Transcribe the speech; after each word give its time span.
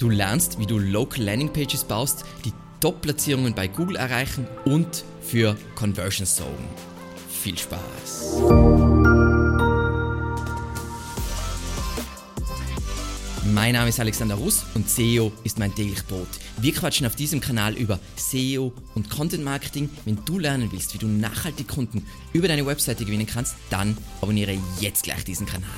Du 0.00 0.10
lernst, 0.10 0.60
wie 0.60 0.66
du 0.66 0.78
Local 0.78 1.24
Landing 1.24 1.52
Pages 1.52 1.82
baust, 1.82 2.24
die 2.44 2.52
Top-Platzierungen 2.80 3.52
bei 3.52 3.66
Google 3.66 3.96
erreichen 3.96 4.46
und 4.64 5.02
für 5.20 5.56
Conversions 5.74 6.36
sorgen. 6.36 6.68
Viel 7.28 7.58
Spaß! 7.58 8.36
Mein 13.52 13.72
Name 13.72 13.88
ist 13.88 13.98
Alexander 13.98 14.36
Russ 14.36 14.64
und 14.74 14.88
SEO 14.88 15.32
ist 15.42 15.58
mein 15.58 15.74
täglich 15.74 16.04
Brot. 16.04 16.28
Wir 16.58 16.72
quatschen 16.72 17.04
auf 17.04 17.16
diesem 17.16 17.40
Kanal 17.40 17.74
über 17.74 17.98
SEO 18.14 18.72
und 18.94 19.10
Content 19.10 19.42
Marketing. 19.42 19.90
Wenn 20.04 20.24
du 20.24 20.38
lernen 20.38 20.70
willst, 20.70 20.94
wie 20.94 20.98
du 20.98 21.08
nachhaltig 21.08 21.66
Kunden 21.66 22.06
über 22.32 22.46
deine 22.46 22.64
Webseite 22.64 23.04
gewinnen 23.04 23.26
kannst, 23.26 23.56
dann 23.68 23.98
abonniere 24.20 24.56
jetzt 24.78 25.02
gleich 25.02 25.24
diesen 25.24 25.46
Kanal. 25.46 25.68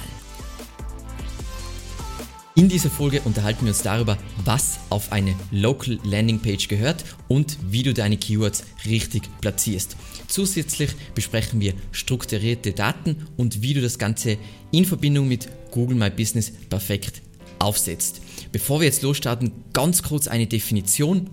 In 2.61 2.69
dieser 2.69 2.91
Folge 2.91 3.23
unterhalten 3.23 3.65
wir 3.65 3.71
uns 3.71 3.81
darüber, 3.81 4.19
was 4.45 4.81
auf 4.91 5.13
eine 5.13 5.35
Local 5.51 5.99
Landing 6.05 6.41
Page 6.41 6.69
gehört 6.69 7.07
und 7.27 7.57
wie 7.71 7.83
du 7.83 7.95
deine 7.95 8.19
Keywords 8.19 8.65
richtig 8.85 9.23
platzierst. 9.41 9.97
Zusätzlich 10.27 10.91
besprechen 11.15 11.63
wir 11.63 11.73
strukturierte 11.91 12.73
Daten 12.73 13.17
und 13.39 13.63
wie 13.63 13.73
du 13.73 13.81
das 13.81 13.99
Ganze 13.99 14.37
in 14.73 14.85
Verbindung 14.85 15.27
mit 15.27 15.49
Google 15.71 15.97
My 15.97 16.11
Business 16.11 16.53
perfekt 16.69 17.23
aufsetzt. 17.61 18.21
Bevor 18.53 18.81
wir 18.81 18.89
jetzt 18.89 19.01
losstarten, 19.01 19.53
ganz 19.73 20.03
kurz 20.03 20.29
eine 20.29 20.47
Definition. 20.47 21.31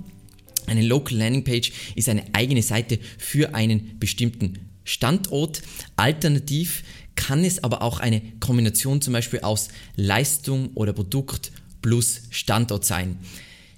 Eine 0.65 0.83
Local 0.83 1.17
Landing 1.17 1.43
Page 1.43 1.73
ist 1.95 2.07
eine 2.07 2.23
eigene 2.31 2.63
Seite 2.63 2.99
für 3.17 3.53
einen 3.53 3.99
bestimmten 3.99 4.59
Standort. 4.85 5.61
Alternativ 5.97 6.83
kann 7.17 7.43
es 7.43 7.61
aber 7.61 7.81
auch 7.81 7.99
eine 7.99 8.21
Kombination 8.39 9.01
zum 9.01 9.11
Beispiel 9.11 9.41
aus 9.41 9.67
Leistung 9.97 10.69
oder 10.75 10.93
Produkt 10.93 11.51
plus 11.81 12.21
Standort 12.29 12.85
sein. 12.85 13.17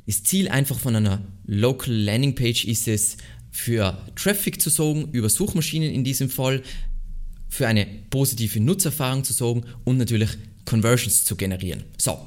Das 0.06 0.24
Ziel 0.24 0.50
einfach 0.50 0.78
von 0.78 0.96
einer 0.96 1.22
Local 1.48 1.92
Landing 1.92 2.36
Page 2.36 2.66
ist 2.66 2.88
es, 2.88 3.18
für 3.52 3.98
Traffic 4.16 4.62
zu 4.62 4.70
sorgen, 4.70 5.10
über 5.12 5.30
Suchmaschinen 5.30 5.92
in 5.92 6.04
diesem 6.04 6.30
Fall, 6.30 6.62
für 7.48 7.68
eine 7.68 7.88
positive 8.12 8.60
Nutzerfahrung 8.60 9.24
zu 9.24 9.34
sorgen 9.34 9.64
und 9.86 9.98
natürlich 9.98 10.30
Conversions 10.66 11.26
zu 11.26 11.36
generieren. 11.36 11.84
So, 11.98 12.20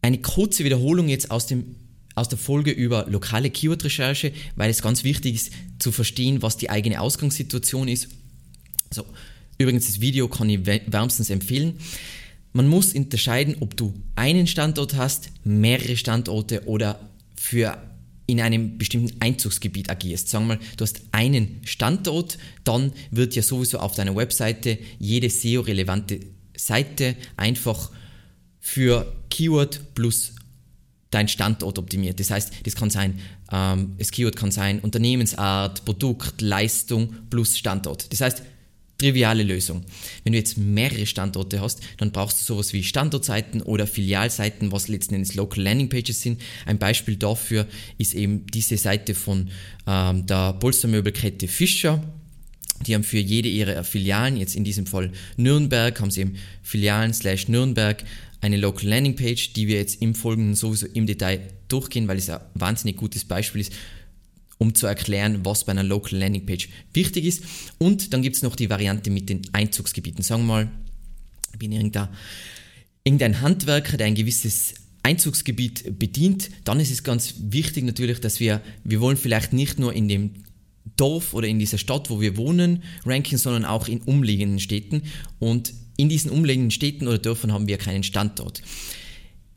eine 0.00 0.18
kurze 0.18 0.64
Wiederholung 0.64 1.08
jetzt 1.08 1.30
aus, 1.30 1.46
dem, 1.46 1.76
aus 2.14 2.28
der 2.28 2.38
Folge 2.38 2.70
über 2.70 3.06
lokale 3.08 3.50
Keyword-Recherche, 3.50 4.32
weil 4.56 4.70
es 4.70 4.80
ganz 4.80 5.04
wichtig 5.04 5.34
ist 5.34 5.52
zu 5.78 5.92
verstehen, 5.92 6.40
was 6.40 6.56
die 6.56 6.70
eigene 6.70 7.00
Ausgangssituation 7.00 7.88
ist. 7.88 8.08
So, 8.90 9.04
Übrigens, 9.62 9.86
das 9.86 10.00
Video 10.00 10.28
kann 10.28 10.50
ich 10.50 10.66
wärmstens 10.66 11.30
empfehlen. 11.30 11.78
Man 12.52 12.68
muss 12.68 12.94
unterscheiden, 12.94 13.56
ob 13.60 13.76
du 13.76 13.94
einen 14.16 14.46
Standort 14.46 14.96
hast, 14.96 15.30
mehrere 15.44 15.96
Standorte 15.96 16.66
oder 16.66 17.00
für 17.36 17.78
in 18.26 18.40
einem 18.40 18.78
bestimmten 18.78 19.20
Einzugsgebiet 19.20 19.90
agierst. 19.90 20.28
Sagen 20.28 20.46
wir 20.46 20.56
mal, 20.56 20.64
du 20.76 20.82
hast 20.82 21.02
einen 21.12 21.60
Standort, 21.64 22.38
dann 22.64 22.92
wird 23.10 23.34
ja 23.34 23.42
sowieso 23.42 23.78
auf 23.78 23.94
deiner 23.94 24.16
Webseite 24.16 24.78
jede 24.98 25.30
SEO-relevante 25.30 26.20
Seite 26.56 27.16
einfach 27.36 27.90
für 28.60 29.12
Keyword 29.30 29.94
plus 29.94 30.34
dein 31.10 31.28
Standort 31.28 31.78
optimiert. 31.78 32.20
Das 32.20 32.30
heißt, 32.30 32.52
das 32.64 32.74
kann 32.74 32.90
sein, 32.90 33.18
ähm, 33.50 33.94
das 33.98 34.10
Keyword 34.10 34.36
kann 34.36 34.50
sein 34.50 34.80
Unternehmensart, 34.80 35.84
Produkt, 35.84 36.40
Leistung 36.40 37.14
plus 37.28 37.58
Standort. 37.58 38.12
Das 38.12 38.20
heißt, 38.20 38.42
triviale 39.02 39.42
Lösung. 39.42 39.84
Wenn 40.22 40.32
du 40.32 40.38
jetzt 40.38 40.56
mehrere 40.56 41.06
Standorte 41.06 41.60
hast, 41.60 41.80
dann 41.98 42.12
brauchst 42.12 42.40
du 42.40 42.44
sowas 42.44 42.72
wie 42.72 42.84
Standortseiten 42.84 43.60
oder 43.60 43.86
Filialseiten, 43.86 44.70
was 44.70 44.88
letzten 44.88 45.14
Endes 45.14 45.34
Local 45.34 45.62
Landing 45.62 45.88
Pages 45.88 46.20
sind. 46.20 46.40
Ein 46.66 46.78
Beispiel 46.78 47.16
dafür 47.16 47.66
ist 47.98 48.14
eben 48.14 48.46
diese 48.46 48.76
Seite 48.76 49.14
von 49.14 49.50
ähm, 49.86 50.26
der 50.26 50.52
Polstermöbelkette 50.54 51.48
Fischer. 51.48 52.02
Die 52.86 52.94
haben 52.94 53.04
für 53.04 53.18
jede 53.18 53.48
ihrer 53.48 53.84
Filialen, 53.84 54.36
jetzt 54.36 54.54
in 54.54 54.64
diesem 54.64 54.86
Fall 54.86 55.10
Nürnberg, 55.36 56.00
haben 56.00 56.10
sie 56.10 56.22
eben 56.22 56.36
Filialen 56.62 57.12
slash 57.12 57.48
Nürnberg, 57.48 58.02
eine 58.40 58.56
Local 58.56 58.88
Landing 58.88 59.16
Page, 59.16 59.52
die 59.52 59.68
wir 59.68 59.76
jetzt 59.76 60.00
im 60.02 60.14
Folgenden 60.14 60.54
sowieso 60.54 60.86
im 60.86 61.06
Detail 61.06 61.40
durchgehen, 61.68 62.08
weil 62.08 62.18
es 62.18 62.28
ein 62.28 62.40
wahnsinnig 62.54 62.96
gutes 62.96 63.24
Beispiel 63.24 63.60
ist 63.62 63.72
um 64.62 64.76
zu 64.76 64.86
erklären, 64.86 65.44
was 65.44 65.64
bei 65.64 65.72
einer 65.72 65.82
Local 65.82 66.18
Landing 66.20 66.46
Page 66.46 66.68
wichtig 66.94 67.24
ist. 67.24 67.42
Und 67.78 68.12
dann 68.12 68.22
gibt 68.22 68.36
es 68.36 68.42
noch 68.42 68.54
die 68.54 68.70
Variante 68.70 69.10
mit 69.10 69.28
den 69.28 69.42
Einzugsgebieten. 69.52 70.22
Sagen 70.22 70.42
wir 70.42 70.46
mal, 70.46 70.70
ich 71.52 71.58
bin 71.58 71.72
irgendein, 71.72 72.08
irgendein 73.02 73.40
Handwerker, 73.40 73.96
der 73.96 74.06
ein 74.06 74.14
gewisses 74.14 74.74
Einzugsgebiet 75.02 75.98
bedient, 75.98 76.48
dann 76.62 76.78
ist 76.78 76.92
es 76.92 77.02
ganz 77.02 77.34
wichtig 77.40 77.82
natürlich, 77.84 78.20
dass 78.20 78.38
wir, 78.38 78.62
wir 78.84 79.00
wollen 79.00 79.16
vielleicht 79.16 79.52
nicht 79.52 79.80
nur 79.80 79.92
in 79.92 80.06
dem 80.06 80.30
Dorf 80.96 81.34
oder 81.34 81.48
in 81.48 81.58
dieser 81.58 81.78
Stadt, 81.78 82.08
wo 82.08 82.20
wir 82.20 82.36
wohnen, 82.36 82.84
ranken, 83.04 83.38
sondern 83.38 83.64
auch 83.64 83.88
in 83.88 84.00
umliegenden 84.02 84.60
Städten. 84.60 85.02
Und 85.40 85.74
in 85.96 86.08
diesen 86.08 86.30
umliegenden 86.30 86.70
Städten 86.70 87.08
oder 87.08 87.18
Dörfern 87.18 87.52
haben 87.52 87.66
wir 87.66 87.78
keinen 87.78 88.04
Standort. 88.04 88.62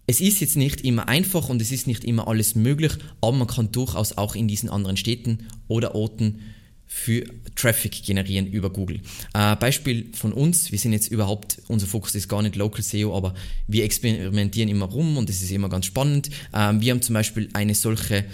Es 0.08 0.22
ist 0.22 0.40
jetzt 0.40 0.56
nicht 0.56 0.82
immer 0.82 1.08
einfach 1.08 1.50
und 1.50 1.62
es 1.62 1.72
ist 1.72 1.88
nicht 1.88 2.04
immer 2.04 2.28
alles 2.28 2.56
möglich, 2.56 2.94
aber 3.22 3.36
man 3.36 3.48
kann 3.48 3.72
durchaus 3.72 4.18
auch 4.18 4.36
in 4.36 4.48
diesen 4.48 4.70
anderen 4.70 4.98
Städten 4.98 5.48
oder 5.68 5.96
Orten 5.96 6.42
für 6.86 7.24
Traffic 7.56 8.04
generieren 8.04 8.46
über 8.46 8.70
Google. 8.70 9.02
Äh, 9.34 9.56
Beispiel 9.56 10.10
von 10.14 10.32
uns, 10.32 10.72
wir 10.72 10.78
sind 10.78 10.94
jetzt 10.94 11.08
überhaupt, 11.08 11.62
unser 11.68 11.88
Fokus 11.88 12.14
ist 12.14 12.30
gar 12.30 12.44
nicht 12.44 12.56
Local 12.56 12.84
SEO, 12.84 13.16
aber 13.16 13.34
wir 13.68 13.84
experimentieren 13.84 14.70
immer 14.70 14.86
rum 14.86 15.18
und 15.18 15.30
es 15.30 15.42
ist 15.42 15.52
immer 15.52 15.70
ganz 15.70 15.88
spannend. 15.88 16.30
Äh, 16.54 16.74
wir 16.80 16.92
haben 16.92 17.02
zum 17.02 17.14
Beispiel 17.14 17.50
eine 17.54 17.74
solche 17.74 18.26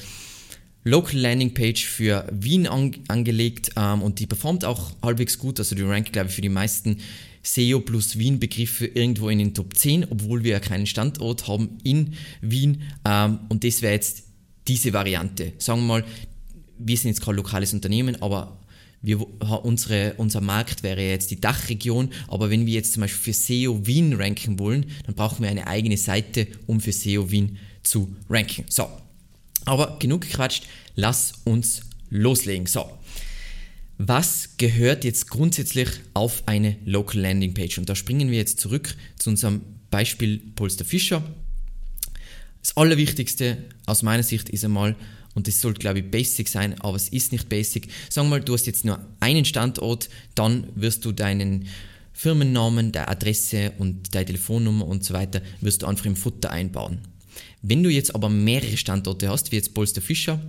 Local 0.83 1.19
Landing 1.19 1.53
Page 1.53 1.85
für 1.85 2.27
Wien 2.31 2.67
an, 2.67 2.95
angelegt 3.07 3.71
ähm, 3.77 4.01
und 4.01 4.19
die 4.19 4.27
performt 4.27 4.65
auch 4.65 4.91
halbwegs 5.01 5.37
gut, 5.37 5.59
also 5.59 5.75
die 5.75 5.83
rankt 5.83 6.11
glaube 6.11 6.29
ich 6.29 6.35
für 6.35 6.41
die 6.41 6.49
meisten 6.49 6.97
SEO 7.43 7.79
plus 7.79 8.17
Wien 8.17 8.39
Begriffe 8.39 8.85
irgendwo 8.85 9.29
in 9.29 9.39
den 9.39 9.53
Top 9.53 9.75
10, 9.75 10.07
obwohl 10.09 10.43
wir 10.43 10.51
ja 10.51 10.59
keinen 10.59 10.85
Standort 10.85 11.47
haben 11.47 11.77
in 11.83 12.13
Wien. 12.41 12.83
Ähm, 13.05 13.39
und 13.49 13.63
das 13.63 13.81
wäre 13.81 13.93
jetzt 13.93 14.23
diese 14.67 14.93
Variante. 14.93 15.53
Sagen 15.57 15.81
wir 15.81 15.87
mal, 15.87 16.05
wir 16.77 16.97
sind 16.97 17.09
jetzt 17.09 17.21
kein 17.21 17.35
lokales 17.35 17.73
Unternehmen, 17.73 18.21
aber 18.21 18.59
wir, 19.01 19.19
unsere, 19.63 20.13
unser 20.17 20.41
Markt 20.41 20.83
wäre 20.83 21.01
jetzt 21.01 21.31
die 21.31 21.41
Dachregion, 21.41 22.09
aber 22.27 22.49
wenn 22.49 22.65
wir 22.65 22.73
jetzt 22.73 22.93
zum 22.93 23.01
Beispiel 23.01 23.33
für 23.33 23.39
SEO 23.39 23.87
Wien 23.87 24.13
ranken 24.13 24.59
wollen, 24.59 24.85
dann 25.05 25.15
brauchen 25.15 25.41
wir 25.41 25.49
eine 25.49 25.67
eigene 25.67 25.97
Seite, 25.97 26.47
um 26.67 26.79
für 26.79 26.93
SEO 26.93 27.31
Wien 27.31 27.57
zu 27.83 28.15
ranken. 28.29 28.65
So, 28.69 28.87
aber 29.65 29.97
genug 29.99 30.21
gequatscht, 30.21 30.65
lass 30.95 31.33
uns 31.45 31.81
loslegen. 32.09 32.67
So, 32.67 32.91
was 34.07 34.57
gehört 34.57 35.03
jetzt 35.03 35.29
grundsätzlich 35.29 35.89
auf 36.13 36.47
eine 36.47 36.77
Local 36.85 37.21
Landing 37.21 37.53
Page? 37.53 37.77
Und 37.77 37.87
da 37.87 37.95
springen 37.95 38.31
wir 38.31 38.37
jetzt 38.37 38.59
zurück 38.59 38.95
zu 39.17 39.29
unserem 39.29 39.61
Beispiel 39.91 40.39
Polster 40.55 40.85
Fischer. 40.85 41.23
Das 42.61 42.75
Allerwichtigste 42.77 43.57
aus 43.85 44.01
meiner 44.01 44.23
Sicht 44.23 44.49
ist 44.49 44.65
einmal, 44.65 44.95
und 45.35 45.47
das 45.47 45.61
sollte 45.61 45.79
glaube 45.79 45.99
ich 45.99 46.09
basic 46.09 46.47
sein, 46.49 46.79
aber 46.81 46.95
es 46.95 47.09
ist 47.09 47.31
nicht 47.31 47.47
basic. 47.47 47.89
Sagen 48.09 48.27
wir 48.27 48.37
mal, 48.37 48.41
du 48.41 48.53
hast 48.53 48.65
jetzt 48.65 48.85
nur 48.85 48.99
einen 49.19 49.45
Standort, 49.45 50.09
dann 50.35 50.67
wirst 50.75 51.05
du 51.05 51.11
deinen 51.11 51.67
Firmennamen, 52.13 52.91
der 52.91 53.09
Adresse 53.09 53.73
und 53.77 54.13
deine 54.15 54.25
Telefonnummer 54.25 54.87
und 54.87 55.03
so 55.03 55.13
weiter, 55.13 55.41
wirst 55.61 55.83
du 55.83 55.85
einfach 55.85 56.05
im 56.05 56.15
Futter 56.15 56.51
einbauen. 56.51 56.99
Wenn 57.61 57.83
du 57.83 57.89
jetzt 57.89 58.15
aber 58.15 58.29
mehrere 58.29 58.77
Standorte 58.77 59.29
hast, 59.29 59.51
wie 59.51 59.57
jetzt 59.57 59.73
Polster 59.73 60.01
Fischer, 60.01 60.39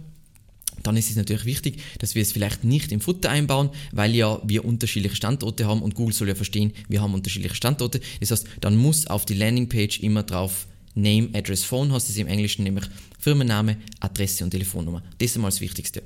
dann 0.82 0.96
ist 0.96 1.10
es 1.10 1.16
natürlich 1.16 1.44
wichtig, 1.44 1.80
dass 1.98 2.14
wir 2.14 2.22
es 2.22 2.32
vielleicht 2.32 2.64
nicht 2.64 2.92
im 2.92 3.00
Futter 3.00 3.30
einbauen, 3.30 3.70
weil 3.92 4.14
ja 4.14 4.40
wir 4.44 4.64
unterschiedliche 4.64 5.16
Standorte 5.16 5.66
haben 5.66 5.82
und 5.82 5.94
Google 5.94 6.14
soll 6.14 6.28
ja 6.28 6.34
verstehen, 6.34 6.72
wir 6.88 7.00
haben 7.00 7.14
unterschiedliche 7.14 7.54
Standorte. 7.54 8.00
Das 8.20 8.30
heißt, 8.30 8.46
dann 8.60 8.76
muss 8.76 9.06
auf 9.06 9.24
die 9.24 9.34
Landingpage 9.34 10.00
immer 10.00 10.22
drauf 10.22 10.66
Name, 10.94 11.30
Address, 11.32 11.64
Phone, 11.64 11.88
du 11.88 11.96
es 11.96 12.16
im 12.16 12.26
Englischen 12.26 12.64
nämlich 12.64 12.84
Firmenname, 13.18 13.76
Adresse 14.00 14.44
und 14.44 14.50
Telefonnummer. 14.50 15.02
Das 15.18 15.30
ist 15.30 15.36
einmal 15.36 15.50
das 15.50 15.60
Wichtigste. 15.60 16.02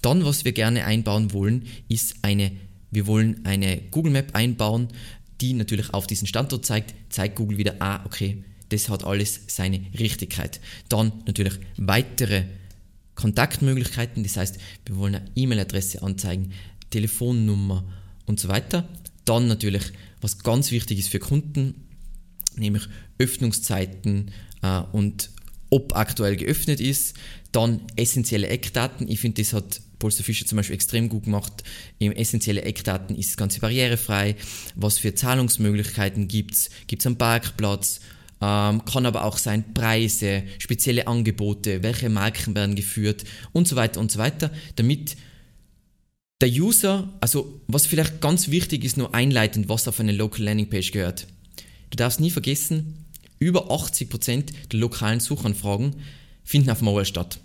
Dann, 0.00 0.24
was 0.24 0.44
wir 0.44 0.52
gerne 0.52 0.84
einbauen 0.84 1.32
wollen, 1.32 1.66
ist 1.88 2.16
eine, 2.22 2.52
wir 2.90 3.06
wollen 3.06 3.44
eine 3.44 3.78
Google 3.90 4.12
Map 4.12 4.34
einbauen, 4.34 4.88
die 5.40 5.52
natürlich 5.52 5.92
auf 5.92 6.06
diesen 6.06 6.26
Standort 6.26 6.64
zeigt, 6.64 6.94
zeigt 7.10 7.36
Google 7.36 7.58
wieder, 7.58 7.76
ah, 7.80 8.04
okay, 8.04 8.44
das 8.70 8.88
hat 8.88 9.04
alles 9.04 9.40
seine 9.48 9.80
Richtigkeit. 9.98 10.60
Dann 10.88 11.12
natürlich 11.26 11.54
weitere 11.76 12.44
Kontaktmöglichkeiten, 13.20 14.22
das 14.22 14.36
heißt, 14.36 14.58
wir 14.86 14.96
wollen 14.96 15.14
eine 15.14 15.30
E-Mail-Adresse 15.36 16.02
anzeigen, 16.02 16.52
Telefonnummer 16.88 17.84
und 18.26 18.40
so 18.40 18.48
weiter. 18.48 18.88
Dann 19.26 19.46
natürlich, 19.46 19.92
was 20.20 20.38
ganz 20.38 20.70
wichtig 20.70 20.98
ist 20.98 21.08
für 21.08 21.18
Kunden, 21.18 21.74
nämlich 22.56 22.84
Öffnungszeiten 23.18 24.30
äh, 24.62 24.80
und 24.92 25.30
ob 25.68 25.94
aktuell 25.94 26.36
geöffnet 26.36 26.80
ist. 26.80 27.14
Dann 27.52 27.82
essentielle 27.96 28.48
Eckdaten. 28.48 29.06
Ich 29.08 29.20
finde, 29.20 29.42
das 29.42 29.52
hat 29.52 29.82
Polster 29.98 30.24
Fischer 30.24 30.46
zum 30.46 30.56
Beispiel 30.56 30.74
extrem 30.74 31.08
gut 31.08 31.24
gemacht. 31.24 31.62
Im 31.98 32.12
essentielle 32.12 32.62
Eckdaten 32.62 33.16
ist 33.16 33.30
das 33.30 33.36
Ganze 33.36 33.60
barrierefrei. 33.60 34.34
Was 34.74 34.98
für 34.98 35.14
Zahlungsmöglichkeiten 35.14 36.26
gibt 36.26 36.54
es? 36.54 36.70
Gibt 36.86 37.02
es 37.02 37.06
einen 37.06 37.18
Parkplatz? 37.18 38.00
Ähm, 38.40 38.84
kann 38.84 39.06
aber 39.06 39.24
auch 39.24 39.38
sein 39.38 39.74
Preise, 39.74 40.44
spezielle 40.58 41.06
Angebote, 41.06 41.82
welche 41.82 42.08
Marken 42.08 42.54
werden 42.54 42.74
geführt 42.74 43.24
und 43.52 43.68
so 43.68 43.76
weiter 43.76 44.00
und 44.00 44.10
so 44.10 44.18
weiter, 44.18 44.50
damit 44.76 45.16
der 46.40 46.48
User, 46.48 47.08
also 47.20 47.60
was 47.66 47.86
vielleicht 47.86 48.20
ganz 48.20 48.48
wichtig 48.48 48.84
ist, 48.84 48.96
nur 48.96 49.14
einleitend, 49.14 49.68
was 49.68 49.88
auf 49.88 50.00
eine 50.00 50.12
Local 50.12 50.42
Landing 50.42 50.70
Page 50.70 50.90
gehört. 50.90 51.26
Du 51.90 51.96
darfst 51.96 52.20
nie 52.20 52.30
vergessen, 52.30 53.04
über 53.38 53.70
80% 53.70 54.44
der 54.72 54.80
lokalen 54.80 55.20
Suchanfragen 55.20 55.96
finden 56.42 56.70
auf 56.70 56.80
Mobile 56.80 57.04
statt. 57.04 57.40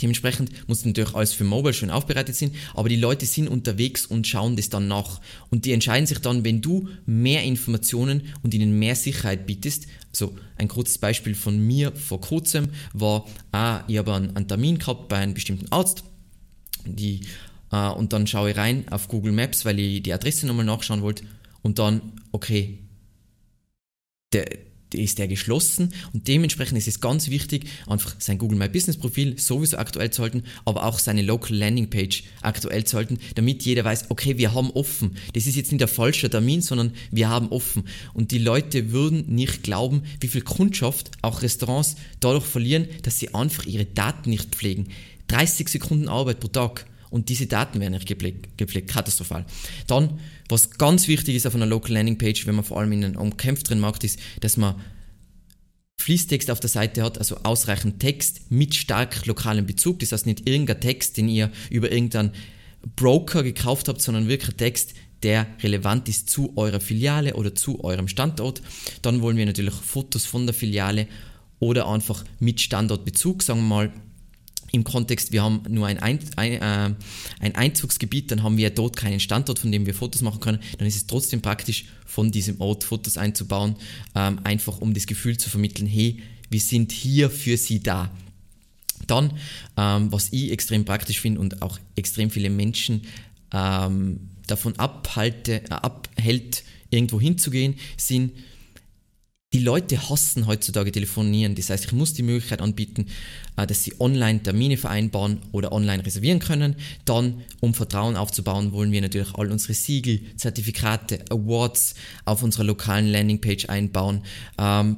Dementsprechend 0.00 0.68
muss 0.68 0.84
natürlich 0.84 1.14
alles 1.14 1.32
für 1.32 1.44
Mobile 1.44 1.74
schön 1.74 1.90
aufbereitet 1.90 2.34
sein, 2.36 2.52
aber 2.74 2.88
die 2.88 2.96
Leute 2.96 3.26
sind 3.26 3.48
unterwegs 3.48 4.06
und 4.06 4.26
schauen 4.26 4.56
das 4.56 4.70
dann 4.70 4.88
nach. 4.88 5.20
Und 5.50 5.64
die 5.64 5.72
entscheiden 5.72 6.06
sich 6.06 6.18
dann, 6.20 6.44
wenn 6.44 6.60
du 6.60 6.88
mehr 7.06 7.44
Informationen 7.44 8.22
und 8.42 8.54
ihnen 8.54 8.78
mehr 8.78 8.96
Sicherheit 8.96 9.46
bietest. 9.46 9.86
Also 10.12 10.36
ein 10.56 10.68
kurzes 10.68 10.98
Beispiel 10.98 11.34
von 11.34 11.58
mir 11.66 11.92
vor 11.92 12.20
kurzem 12.20 12.68
war, 12.92 13.26
ah, 13.52 13.82
ich 13.88 13.98
habe 13.98 14.14
einen, 14.14 14.36
einen 14.36 14.48
Termin 14.48 14.78
gehabt 14.78 15.08
bei 15.08 15.16
einem 15.16 15.34
bestimmten 15.34 15.70
Arzt. 15.70 16.04
Die, 16.84 17.20
äh, 17.70 17.88
und 17.88 18.12
dann 18.12 18.26
schaue 18.26 18.50
ich 18.50 18.56
rein 18.56 18.86
auf 18.90 19.08
Google 19.08 19.32
Maps, 19.32 19.64
weil 19.64 19.78
ich 19.78 20.02
die 20.02 20.12
Adresse 20.12 20.46
nochmal 20.46 20.64
nachschauen 20.64 21.02
wollte. 21.02 21.24
Und 21.62 21.78
dann, 21.78 22.00
okay, 22.32 22.78
der, 24.32 24.46
ist 24.98 25.18
der 25.18 25.28
geschlossen 25.28 25.92
und 26.12 26.28
dementsprechend 26.28 26.78
ist 26.78 26.88
es 26.88 27.00
ganz 27.00 27.28
wichtig, 27.30 27.66
einfach 27.86 28.14
sein 28.18 28.38
Google 28.38 28.58
My 28.58 28.68
Business 28.68 28.96
Profil 28.96 29.38
sowieso 29.38 29.76
aktuell 29.76 30.10
zu 30.10 30.22
halten, 30.22 30.44
aber 30.64 30.84
auch 30.84 30.98
seine 30.98 31.22
Local 31.22 31.56
Landing 31.56 31.90
Page 31.90 32.24
aktuell 32.42 32.84
zu 32.84 32.96
halten, 32.96 33.18
damit 33.34 33.64
jeder 33.64 33.84
weiß, 33.84 34.06
okay, 34.10 34.38
wir 34.38 34.54
haben 34.54 34.70
offen. 34.70 35.16
Das 35.34 35.46
ist 35.46 35.56
jetzt 35.56 35.72
nicht 35.72 35.80
der 35.80 35.88
falsche 35.88 36.30
Termin, 36.30 36.62
sondern 36.62 36.92
wir 37.10 37.28
haben 37.28 37.48
offen. 37.48 37.84
Und 38.14 38.30
die 38.30 38.38
Leute 38.38 38.92
würden 38.92 39.24
nicht 39.28 39.62
glauben, 39.62 40.02
wie 40.20 40.28
viel 40.28 40.42
Kundschaft 40.42 41.10
auch 41.22 41.42
Restaurants 41.42 41.96
dadurch 42.20 42.44
verlieren, 42.44 42.88
dass 43.02 43.18
sie 43.18 43.34
einfach 43.34 43.66
ihre 43.66 43.84
Daten 43.84 44.30
nicht 44.30 44.54
pflegen. 44.54 44.88
30 45.28 45.68
Sekunden 45.68 46.08
Arbeit 46.08 46.40
pro 46.40 46.48
Tag 46.48 46.86
und 47.10 47.28
diese 47.28 47.46
Daten 47.46 47.80
werden 47.80 47.92
nicht 47.92 48.06
gepflegt, 48.06 48.56
gepflegt, 48.56 48.88
katastrophal. 48.88 49.44
Dann, 49.86 50.20
was 50.50 50.70
ganz 50.70 51.08
wichtig 51.08 51.36
ist 51.36 51.46
auf 51.46 51.54
einer 51.54 51.66
Local 51.66 51.92
Landing 51.92 52.18
Page, 52.18 52.46
wenn 52.46 52.54
man 52.54 52.64
vor 52.64 52.78
allem 52.78 52.92
in 52.92 53.04
einem 53.04 53.16
umkämpfteren 53.16 53.80
Markt 53.80 54.04
ist, 54.04 54.18
dass 54.40 54.56
man 54.56 54.76
Fließtext 56.00 56.50
auf 56.50 56.60
der 56.60 56.70
Seite 56.70 57.02
hat, 57.02 57.18
also 57.18 57.36
ausreichend 57.42 58.00
Text 58.00 58.50
mit 58.50 58.74
stark 58.74 59.26
lokalem 59.26 59.66
Bezug. 59.66 59.98
Das 59.98 60.12
heißt 60.12 60.26
nicht 60.26 60.48
irgendein 60.48 60.80
Text, 60.80 61.16
den 61.16 61.28
ihr 61.28 61.50
über 61.68 61.92
irgendeinen 61.92 62.32
Broker 62.96 63.42
gekauft 63.42 63.88
habt, 63.88 64.00
sondern 64.00 64.28
wirklich 64.28 64.50
ein 64.50 64.56
Text, 64.56 64.94
der 65.22 65.46
relevant 65.62 66.08
ist 66.08 66.30
zu 66.30 66.56
eurer 66.56 66.80
Filiale 66.80 67.34
oder 67.34 67.54
zu 67.54 67.84
eurem 67.84 68.08
Standort. 68.08 68.62
Dann 69.02 69.20
wollen 69.20 69.36
wir 69.36 69.44
natürlich 69.44 69.74
Fotos 69.74 70.24
von 70.24 70.46
der 70.46 70.54
Filiale 70.54 71.06
oder 71.58 71.86
einfach 71.86 72.24
mit 72.38 72.60
Standortbezug, 72.60 73.42
sagen 73.42 73.60
wir 73.60 73.68
mal, 73.68 73.92
im 74.72 74.84
Kontext, 74.84 75.32
wir 75.32 75.42
haben 75.42 75.62
nur 75.68 75.86
ein, 75.86 75.98
ein, 75.98 76.20
ein, 76.36 76.52
äh, 76.52 76.94
ein, 77.40 77.54
Einzugsgebiet, 77.54 78.30
dann 78.30 78.42
haben 78.42 78.56
wir 78.56 78.70
dort 78.70 78.96
keinen 78.96 79.20
Standort, 79.20 79.58
von 79.58 79.72
dem 79.72 79.86
wir 79.86 79.94
Fotos 79.94 80.22
machen 80.22 80.40
können, 80.40 80.60
dann 80.78 80.86
ist 80.86 80.96
es 80.96 81.06
trotzdem 81.06 81.42
praktisch, 81.42 81.86
von 82.06 82.32
diesem 82.32 82.60
Ort 82.60 82.82
Fotos 82.82 83.16
einzubauen, 83.16 83.76
ähm, 84.14 84.40
einfach 84.42 84.80
um 84.80 84.94
das 84.94 85.06
Gefühl 85.06 85.38
zu 85.38 85.48
vermitteln, 85.48 85.86
hey, 85.86 86.20
wir 86.50 86.60
sind 86.60 86.90
hier 86.90 87.30
für 87.30 87.56
Sie 87.56 87.80
da. 87.80 88.10
Dann, 89.06 89.32
ähm, 89.76 90.12
was 90.12 90.32
ich 90.32 90.50
extrem 90.50 90.84
praktisch 90.84 91.20
finde 91.20 91.40
und 91.40 91.62
auch 91.62 91.78
extrem 91.94 92.30
viele 92.30 92.50
Menschen 92.50 93.02
ähm, 93.52 94.28
davon 94.46 94.76
abhalte, 94.78 95.64
äh, 95.64 95.68
abhält, 95.70 96.64
irgendwo 96.90 97.20
hinzugehen, 97.20 97.76
sind 97.96 98.32
die 99.52 99.58
Leute 99.58 100.08
hassen 100.08 100.46
heutzutage 100.46 100.92
telefonieren. 100.92 101.56
Das 101.56 101.70
heißt, 101.70 101.86
ich 101.86 101.92
muss 101.92 102.14
die 102.14 102.22
Möglichkeit 102.22 102.62
anbieten, 102.62 103.06
äh, 103.56 103.66
dass 103.66 103.82
sie 103.82 103.94
online 103.98 104.42
Termine 104.42 104.76
vereinbaren 104.76 105.38
oder 105.50 105.72
online 105.72 106.06
reservieren 106.06 106.38
können. 106.38 106.76
Dann, 107.04 107.42
um 107.58 107.74
Vertrauen 107.74 108.16
aufzubauen, 108.16 108.70
wollen 108.70 108.92
wir 108.92 109.00
natürlich 109.00 109.34
all 109.34 109.50
unsere 109.50 109.74
Siegel, 109.74 110.20
Zertifikate, 110.36 111.24
Awards 111.30 111.94
auf 112.24 112.44
unserer 112.44 112.62
lokalen 112.62 113.08
Landingpage 113.08 113.68
einbauen. 113.68 114.22
Ähm, 114.56 114.96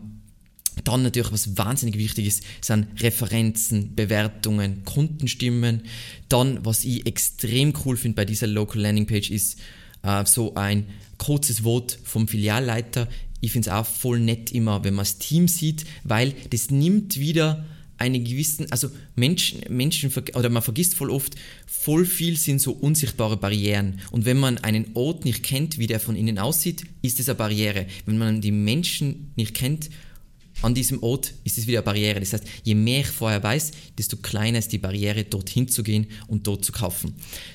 dann 0.84 1.02
natürlich, 1.02 1.32
was 1.32 1.56
wahnsinnig 1.56 1.96
wichtig 1.96 2.26
ist, 2.26 2.44
sind 2.60 3.02
Referenzen, 3.02 3.94
Bewertungen, 3.94 4.84
Kundenstimmen. 4.84 5.84
Dann, 6.28 6.62
was 6.64 6.84
ich 6.84 7.06
extrem 7.06 7.72
cool 7.84 7.96
finde 7.96 8.16
bei 8.16 8.24
dieser 8.26 8.48
Local 8.48 8.82
Landingpage, 8.82 9.30
ist 9.30 9.58
äh, 10.02 10.26
so 10.26 10.54
ein 10.56 10.86
kurzes 11.16 11.64
Wort 11.64 11.98
vom 12.04 12.28
Filialleiter 12.28 13.08
ich 13.42 13.52
finde 13.52 13.68
es 13.68 13.74
auch 13.74 13.84
voll 13.84 14.20
nett 14.20 14.52
immer, 14.52 14.84
wenn 14.84 14.94
man 14.94 15.04
das 15.04 15.18
Team 15.18 15.48
sieht, 15.48 15.84
weil 16.04 16.32
das 16.50 16.70
nimmt 16.70 17.18
wieder 17.18 17.66
eine 17.98 18.20
gewissen, 18.20 18.70
also 18.70 18.88
Menschen, 19.16 19.60
Menschen, 19.68 20.12
oder 20.34 20.48
man 20.48 20.62
vergisst 20.62 20.94
voll 20.94 21.10
oft, 21.10 21.34
voll 21.66 22.04
viel 22.04 22.36
sind 22.36 22.60
so 22.60 22.72
unsichtbare 22.72 23.36
Barrieren. 23.36 24.00
Und 24.10 24.24
wenn 24.24 24.38
man 24.38 24.58
einen 24.58 24.86
Ort 24.94 25.24
nicht 25.24 25.42
kennt, 25.42 25.78
wie 25.78 25.86
der 25.86 26.00
von 26.00 26.16
innen 26.16 26.38
aussieht, 26.38 26.84
ist 27.02 27.20
es 27.20 27.28
eine 27.28 27.36
Barriere. 27.36 27.86
Wenn 28.06 28.18
man 28.18 28.40
die 28.40 28.52
Menschen 28.52 29.32
nicht 29.36 29.54
kennt, 29.54 29.90
an 30.62 30.74
diesem 30.74 31.02
Ort 31.02 31.34
ist 31.42 31.58
es 31.58 31.66
wieder 31.66 31.80
eine 31.80 31.84
Barriere. 31.84 32.20
Das 32.20 32.32
heißt, 32.32 32.44
je 32.62 32.74
mehr 32.74 33.00
ich 33.00 33.08
vorher 33.08 33.42
weiß, 33.42 33.72
desto 33.98 34.16
kleiner 34.16 34.60
ist 34.60 34.72
die 34.72 34.78
Barriere, 34.78 35.24
dorthin 35.24 35.68
zu 35.68 35.82
gehen 35.82 36.06
und 36.28 36.46
dort 36.46 36.64
zu 36.64 36.72
kaufen. 36.72 37.14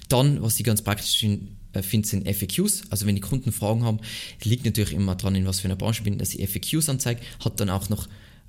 Dann, 0.10 0.42
was 0.42 0.60
ich 0.60 0.66
ganz 0.66 0.82
praktisch 0.82 1.18
finde, 1.18 1.48
finde 1.84 2.08
in 2.18 2.34
FAQs. 2.34 2.84
Also 2.90 3.06
wenn 3.06 3.16
die 3.16 3.22
Kunden 3.22 3.52
Fragen 3.52 3.84
haben, 3.84 4.00
liegt 4.44 4.66
natürlich 4.66 4.94
immer 4.94 5.16
dran, 5.16 5.36
in 5.36 5.46
was 5.46 5.60
für 5.60 5.66
einer 5.66 5.76
Branche 5.76 6.04
bin, 6.04 6.18
dass 6.18 6.34
ich 6.34 6.50
FAQs 6.50 6.90
anzeige, 6.90 7.22
hat 7.44 7.60
dann 7.60 7.70
auch 7.70 7.90
noch 7.90 8.08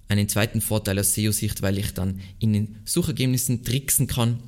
einen 0.09 0.29
zweiten 0.29 0.61
Vorteil 0.61 0.99
aus 0.99 1.15
SEO-Sicht, 1.15 1.63
weil 1.63 1.79
ich 1.79 1.93
dann 1.93 2.21
in 2.39 2.53
den 2.53 2.77
Suchergebnissen 2.85 3.63
tricksen 3.63 4.07
kann. 4.07 4.39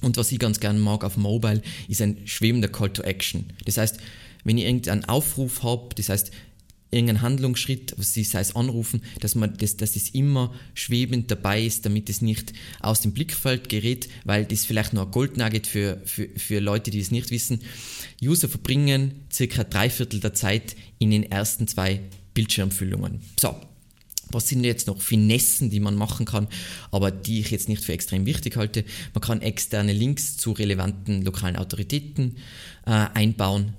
Und 0.00 0.16
was 0.16 0.32
ich 0.32 0.38
ganz 0.38 0.60
gerne 0.60 0.78
mag 0.78 1.04
auf 1.04 1.16
Mobile, 1.16 1.62
ist 1.88 2.02
ein 2.02 2.18
schwebender 2.24 2.68
Call 2.68 2.92
to 2.92 3.02
Action. 3.02 3.46
Das 3.64 3.76
heißt, 3.76 3.98
wenn 4.44 4.58
ich 4.58 4.64
irgendeinen 4.64 5.04
Aufruf 5.04 5.62
habe, 5.62 5.94
das 5.94 6.08
heißt, 6.08 6.32
irgendein 6.92 7.22
Handlungsschritt, 7.22 7.94
sie 7.98 8.22
sei 8.22 8.40
es 8.40 8.54
anrufen, 8.54 9.02
dass 9.20 9.34
man 9.34 9.56
das, 9.56 9.76
dass 9.78 9.96
es 9.96 10.10
immer 10.10 10.54
schwebend 10.74 11.30
dabei 11.30 11.64
ist, 11.64 11.86
damit 11.86 12.08
es 12.10 12.20
nicht 12.20 12.52
aus 12.80 13.00
dem 13.00 13.12
Blickfeld 13.12 13.68
gerät, 13.68 14.08
weil 14.24 14.44
das 14.44 14.66
vielleicht 14.66 14.92
nur 14.92 15.06
ein 15.06 15.10
Goldnugget 15.10 15.66
für, 15.66 16.00
für, 16.04 16.28
für 16.36 16.60
Leute, 16.60 16.90
die 16.90 17.00
es 17.00 17.10
nicht 17.10 17.30
wissen. 17.30 17.60
User 18.22 18.48
verbringen 18.48 19.24
circa 19.32 19.64
drei 19.64 19.88
Viertel 19.88 20.20
der 20.20 20.34
Zeit 20.34 20.76
in 20.98 21.10
den 21.10 21.24
ersten 21.24 21.66
zwei 21.66 22.00
Bildschirmfüllungen. 22.34 23.20
So. 23.40 23.56
Was 24.30 24.48
sind 24.48 24.64
jetzt 24.64 24.86
noch 24.86 25.02
Finessen, 25.02 25.68
die 25.68 25.80
man 25.80 25.94
machen 25.94 26.24
kann, 26.24 26.48
aber 26.90 27.10
die 27.10 27.40
ich 27.40 27.50
jetzt 27.50 27.68
nicht 27.68 27.84
für 27.84 27.92
extrem 27.92 28.24
wichtig 28.24 28.56
halte? 28.56 28.82
Man 29.12 29.20
kann 29.20 29.42
externe 29.42 29.92
Links 29.92 30.38
zu 30.38 30.52
relevanten 30.52 31.22
lokalen 31.22 31.56
Autoritäten 31.56 32.36
äh, 32.86 32.90
einbauen 32.90 33.74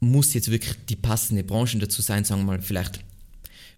muss 0.00 0.34
jetzt 0.34 0.50
wirklich 0.50 0.74
die 0.88 0.96
passende 0.96 1.44
Branche 1.44 1.78
dazu 1.78 2.02
sein, 2.02 2.24
sagen 2.24 2.42
wir 2.42 2.46
mal, 2.46 2.62
vielleicht, 2.62 3.00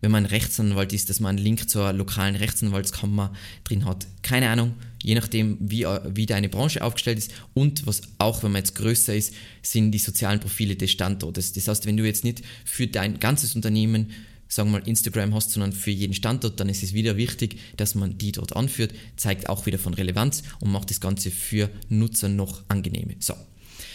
wenn 0.00 0.11
man 0.11 0.27
Rechtsanwalt 0.27 0.93
ist, 0.93 1.11
dass 1.11 1.21
man 1.21 1.37
einen 1.37 1.45
Link 1.45 1.69
zur 1.69 1.93
lokalen 1.93 2.37
Rechtsanwaltskammer 2.37 3.33
drin 3.65 3.85
hat. 3.85 4.07
Keine 4.23 4.49
Ahnung, 4.49 4.75
je 5.03 5.15
nachdem, 5.15 5.57
wie, 5.61 5.87
wie 6.09 6.27
deine 6.27 6.49
Branche 6.49 6.83
aufgestellt 6.83 7.19
ist 7.19 7.33
und 7.55 7.87
was 7.87 8.03
auch, 8.19 8.43
wenn 8.43 8.53
man 8.53 8.61
jetzt 8.61 8.75
größer 8.75 9.15
ist, 9.15 9.35
sind 9.62 9.93
die 9.93 9.99
sozialen 9.99 10.41
Profile 10.41 10.77
des 10.77 10.91
Standortes. 10.91 11.53
Das 11.53 11.69
heißt, 11.69 11.87
wenn 11.87 11.97
du 11.97 12.05
jetzt 12.05 12.25
nicht 12.25 12.43
für 12.65 12.87
dein 12.87 13.19
ganzes 13.21 13.55
Unternehmen 13.55 14.11
sagen 14.50 14.73
wir 14.73 14.81
mal 14.81 14.89
Instagram 14.89 15.33
hast, 15.35 15.53
sondern 15.53 15.73
für 15.73 15.93
jeden 15.93 16.12
Standort, 16.12 16.59
dann 16.61 16.69
ist 16.69 16.83
es 16.83 16.93
wieder 16.93 17.17
wichtig, 17.17 17.59
dass 17.77 17.95
man 17.95 18.19
die 18.19 18.33
dort 18.33 18.57
anführt, 18.57 18.93
zeigt 19.17 19.49
auch 19.49 19.65
wieder 19.65 19.79
von 19.79 19.95
Relevanz 19.95 20.43
und 20.59 20.73
macht 20.73 20.91
das 20.91 21.00
Ganze 21.00 21.31
für 21.31 21.71
Nutzer 21.89 22.29
noch 22.29 22.65
angenehmer. 22.69 23.15
So, 23.21 23.35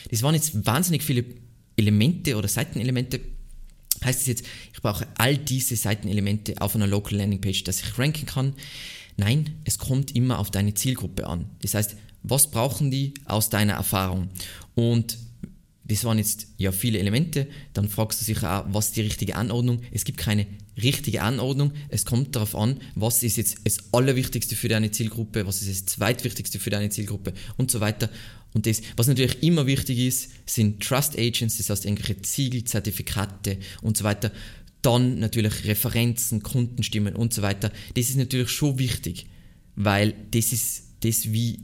das 0.10 0.24
waren 0.24 0.34
jetzt 0.34 0.66
wahnsinnig 0.66 1.04
viele 1.04 1.26
Elemente 1.78 2.36
oder 2.36 2.48
Seitenelemente. 2.48 3.22
Heißt 4.04 4.22
es 4.22 4.28
jetzt, 4.28 4.46
ich 4.74 4.82
brauche 4.82 5.08
all 5.18 5.38
diese 5.38 5.76
Seitenelemente 5.76 6.62
auf 6.62 6.76
einer 6.76 6.88
Local 6.88 7.18
Landing 7.18 7.42
Page, 7.42 7.64
dass 7.64 7.82
ich 7.82 7.98
ranken 7.98 8.26
kann? 8.26 8.54
Nein, 9.18 9.56
es 9.64 9.78
kommt 9.78 10.16
immer 10.16 10.40
auf 10.40 10.52
deine 10.52 10.74
Zielgruppe 10.74 11.28
an. 11.28 11.46
Das 11.62 11.74
heißt, 11.74 11.96
was 12.24 12.52
brauchen 12.52 12.92
die 12.92 13.14
aus 13.26 13.50
deiner 13.50 13.74
Erfahrung? 13.74 14.30
Und 14.74 15.18
das 15.86 16.04
waren 16.04 16.18
jetzt 16.18 16.48
ja 16.58 16.72
viele 16.72 17.00
Elemente. 17.00 17.48
Dann 17.74 17.88
fragst 17.88 18.22
du 18.22 18.26
dich 18.26 18.44
auch, 18.44 18.66
was 18.68 18.88
ist 18.88 18.96
die 18.98 19.02
richtige 19.02 19.36
Anordnung? 19.36 19.82
Es 19.92 20.04
gibt 20.04 20.18
keine 20.18 20.48
richtige 20.82 21.22
Anordnung. 21.22 21.72
Es 21.90 22.06
kommt 22.06 22.36
darauf 22.36 22.56
an, 22.56 22.82
was 22.96 23.24
ist 23.24 23.38
jetzt 23.38 23.60
das 23.64 23.78
Allerwichtigste 23.94 24.56
für 24.56 24.68
deine 24.68 24.92
Zielgruppe, 24.92 25.46
was 25.46 25.62
ist 25.62 25.70
das 25.70 25.86
Zweitwichtigste 25.86 26.60
für 26.60 26.72
deine 26.72 26.90
Zielgruppe 26.90 27.34
und 27.58 27.72
so 27.72 27.80
weiter. 27.80 28.10
Und 28.56 28.66
das, 28.66 28.82
was 28.98 29.08
natürlich 29.08 29.44
immer 29.44 29.68
wichtig 29.68 30.00
ist, 30.00 30.32
sind 30.48 30.82
Trust 30.82 31.20
Agents, 31.20 31.58
das 31.58 31.70
heißt 31.70 31.86
irgendwelche 31.86 32.22
Ziegel, 32.24 32.64
Zertifikate 32.64 33.58
und 33.84 33.98
so 33.98 34.04
weiter. 34.04 34.32
Dann 34.82 35.20
natürlich 35.20 35.66
Referenzen, 35.66 36.42
Kundenstimmen 36.42 37.16
und 37.16 37.34
so 37.34 37.44
weiter. 37.44 37.72
Das 37.94 38.10
ist 38.10 38.18
natürlich 38.18 38.50
schon 38.50 38.80
wichtig, 38.80 39.28
weil 39.76 40.16
das 40.32 40.52
ist 40.52 40.84
das, 41.02 41.32
wie 41.32 41.60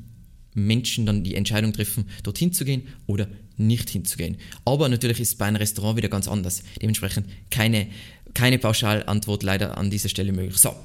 Menschen 0.53 1.05
dann 1.05 1.23
die 1.23 1.35
Entscheidung 1.35 1.73
treffen, 1.73 2.05
dorthin 2.21 2.53
zu 2.53 2.65
gehen 2.65 2.83
oder 3.07 3.27
nicht 3.57 3.89
hinzugehen. 3.89 4.37
Aber 4.65 4.89
natürlich 4.89 5.19
ist 5.19 5.29
es 5.29 5.35
bei 5.35 5.45
einem 5.45 5.57
Restaurant 5.57 5.97
wieder 5.97 6.09
ganz 6.09 6.27
anders. 6.27 6.63
Dementsprechend 6.81 7.27
keine 7.49 7.87
keine 8.33 8.59
Pauschalantwort 8.59 9.43
leider 9.43 9.77
an 9.77 9.89
dieser 9.89 10.09
Stelle 10.09 10.31
möglich. 10.31 10.57
So, 10.57 10.75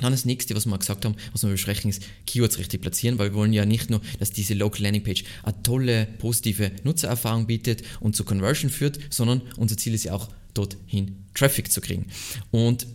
dann 0.00 0.12
das 0.12 0.24
nächste, 0.24 0.54
was 0.56 0.66
wir 0.66 0.78
gesagt 0.78 1.04
haben, 1.04 1.14
was 1.32 1.42
wir 1.42 1.50
besprechen, 1.50 1.90
ist 1.90 2.02
Keywords 2.26 2.58
richtig 2.58 2.80
platzieren, 2.80 3.18
weil 3.18 3.30
wir 3.30 3.36
wollen 3.36 3.52
ja 3.52 3.64
nicht 3.64 3.90
nur, 3.90 4.00
dass 4.18 4.32
diese 4.32 4.54
Local 4.54 4.82
Landing 4.82 5.04
Page 5.04 5.24
eine 5.42 5.62
tolle, 5.62 6.06
positive 6.18 6.72
Nutzererfahrung 6.82 7.46
bietet 7.46 7.82
und 8.00 8.16
zu 8.16 8.24
Conversion 8.24 8.70
führt, 8.70 8.98
sondern 9.10 9.42
unser 9.56 9.76
Ziel 9.76 9.94
ist 9.94 10.04
ja 10.04 10.14
auch, 10.14 10.28
dorthin 10.54 11.24
Traffic 11.34 11.72
zu 11.72 11.80
kriegen. 11.80 12.06
Und 12.50 12.86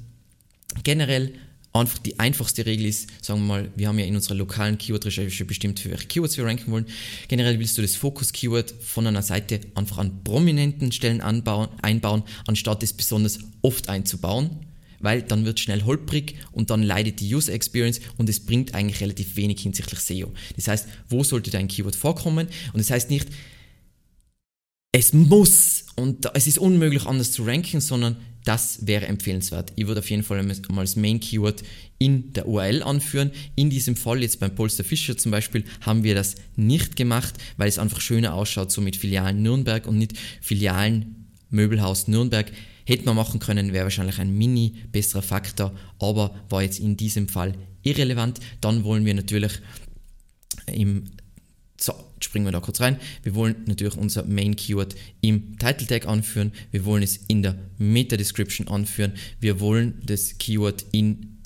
generell 0.83 1.33
einfach 1.73 1.97
die 1.99 2.19
einfachste 2.19 2.65
Regel 2.65 2.85
ist, 2.85 3.09
sagen 3.23 3.41
wir 3.41 3.47
mal, 3.47 3.71
wir 3.75 3.87
haben 3.87 3.99
ja 3.99 4.05
in 4.05 4.15
unserer 4.15 4.35
lokalen 4.35 4.77
Keyword-Recherche 4.77 5.45
bestimmt, 5.45 5.79
für 5.79 5.89
welche 5.89 6.07
Keywords 6.07 6.37
wir 6.37 6.45
ranken 6.45 6.71
wollen. 6.71 6.85
Generell 7.27 7.59
willst 7.59 7.77
du 7.77 7.81
das 7.81 7.95
Fokus-Keyword 7.95 8.75
von 8.79 9.07
einer 9.07 9.21
Seite 9.21 9.61
einfach 9.75 9.97
an 9.97 10.23
prominenten 10.23 10.91
Stellen 10.91 11.21
anbauen, 11.21 11.69
einbauen, 11.81 12.23
anstatt 12.47 12.83
es 12.83 12.93
besonders 12.93 13.39
oft 13.61 13.89
einzubauen 13.89 14.66
weil 14.99 15.21
dann 15.21 15.45
wird 15.45 15.59
schnell 15.59 15.83
holprig 15.83 16.35
und 16.51 16.69
dann 16.69 16.83
leidet 16.83 17.19
die 17.19 17.33
User 17.33 17.53
Experience 17.53 17.99
und 18.17 18.29
es 18.29 18.39
bringt 18.39 18.73
eigentlich 18.73 19.01
relativ 19.01 19.35
wenig 19.35 19.61
hinsichtlich 19.61 19.99
SEO. 19.99 20.33
Das 20.55 20.67
heißt, 20.67 20.87
wo 21.09 21.23
sollte 21.23 21.51
dein 21.51 21.67
Keyword 21.67 21.95
vorkommen? 21.95 22.47
Und 22.73 22.79
das 22.79 22.89
heißt 22.89 23.09
nicht, 23.09 23.27
es 24.91 25.13
muss 25.13 25.85
und 25.95 26.27
es 26.33 26.47
ist 26.47 26.57
unmöglich 26.57 27.05
anders 27.05 27.31
zu 27.31 27.43
ranken, 27.43 27.81
sondern 27.81 28.17
das 28.47 28.87
wäre 28.87 29.07
empfehlenswert. 29.07 29.73
Ich 29.75 29.87
würde 29.87 29.99
auf 29.99 30.09
jeden 30.09 30.23
Fall 30.23 30.41
mal 30.41 30.79
als 30.79 30.95
Main 30.95 31.19
Keyword 31.19 31.63
in 31.97 32.31
der 32.31 32.47
URL 32.47 32.81
anführen. 32.81 33.31
In 33.55 33.69
diesem 33.69 33.97
Fall 33.97 34.21
jetzt 34.21 34.39
beim 34.39 34.55
Polster 34.55 34.85
Fischer 34.85 35.17
zum 35.17 35.31
Beispiel 35.31 35.65
haben 35.81 36.05
wir 36.05 36.15
das 36.15 36.35
nicht 36.55 36.95
gemacht, 36.95 37.35
weil 37.57 37.67
es 37.67 37.77
einfach 37.77 37.99
schöner 37.99 38.33
ausschaut, 38.33 38.71
so 38.71 38.79
mit 38.79 38.95
Filialen 38.95 39.41
Nürnberg 39.41 39.85
und 39.85 39.97
nicht 39.97 40.13
Filialen 40.39 41.27
Möbelhaus 41.49 42.07
Nürnberg. 42.07 42.51
Hätte 42.87 43.03
man 43.03 43.17
machen 43.17 43.41
können, 43.41 43.73
wäre 43.73 43.83
wahrscheinlich 43.83 44.17
ein 44.17 44.37
mini 44.37 44.81
besserer 44.93 45.21
Faktor, 45.21 45.73
aber 45.99 46.33
war 46.47 46.63
jetzt 46.63 46.79
in 46.79 46.95
diesem 46.95 47.27
Fall 47.27 47.53
irrelevant. 47.83 48.39
Dann 48.61 48.85
wollen 48.85 49.03
wir 49.03 49.13
natürlich 49.13 49.59
im 50.67 51.03
so, 51.77 51.93
springen 52.21 52.45
wir 52.45 52.53
da 52.53 52.61
kurz 52.61 52.79
rein. 52.79 52.97
Wir 53.23 53.35
wollen 53.35 53.57
natürlich 53.65 53.97
unser 53.97 54.23
Main 54.23 54.55
Keyword 54.55 54.95
im 55.19 55.57
Title 55.57 55.85
Tag 55.85 56.07
anführen. 56.07 56.53
Wir 56.71 56.85
wollen 56.85 57.03
es 57.03 57.17
in 57.27 57.43
der 57.43 57.59
Meta 57.77 58.15
Description 58.15 58.69
anführen. 58.69 59.11
Wir 59.41 59.59
wollen 59.59 60.01
das 60.05 60.37
Keyword 60.37 60.85
in 60.93 61.39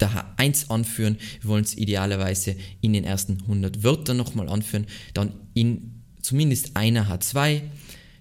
der 0.00 0.34
H1 0.38 0.70
anführen. 0.70 1.18
Wir 1.42 1.50
wollen 1.50 1.64
es 1.64 1.76
idealerweise 1.76 2.56
in 2.80 2.94
den 2.94 3.04
ersten 3.04 3.42
100 3.42 3.84
Wörtern 3.84 4.16
nochmal 4.16 4.48
anführen. 4.48 4.86
Dann 5.12 5.34
in 5.52 6.02
zumindest 6.22 6.74
einer 6.74 7.06
H2 7.10 7.60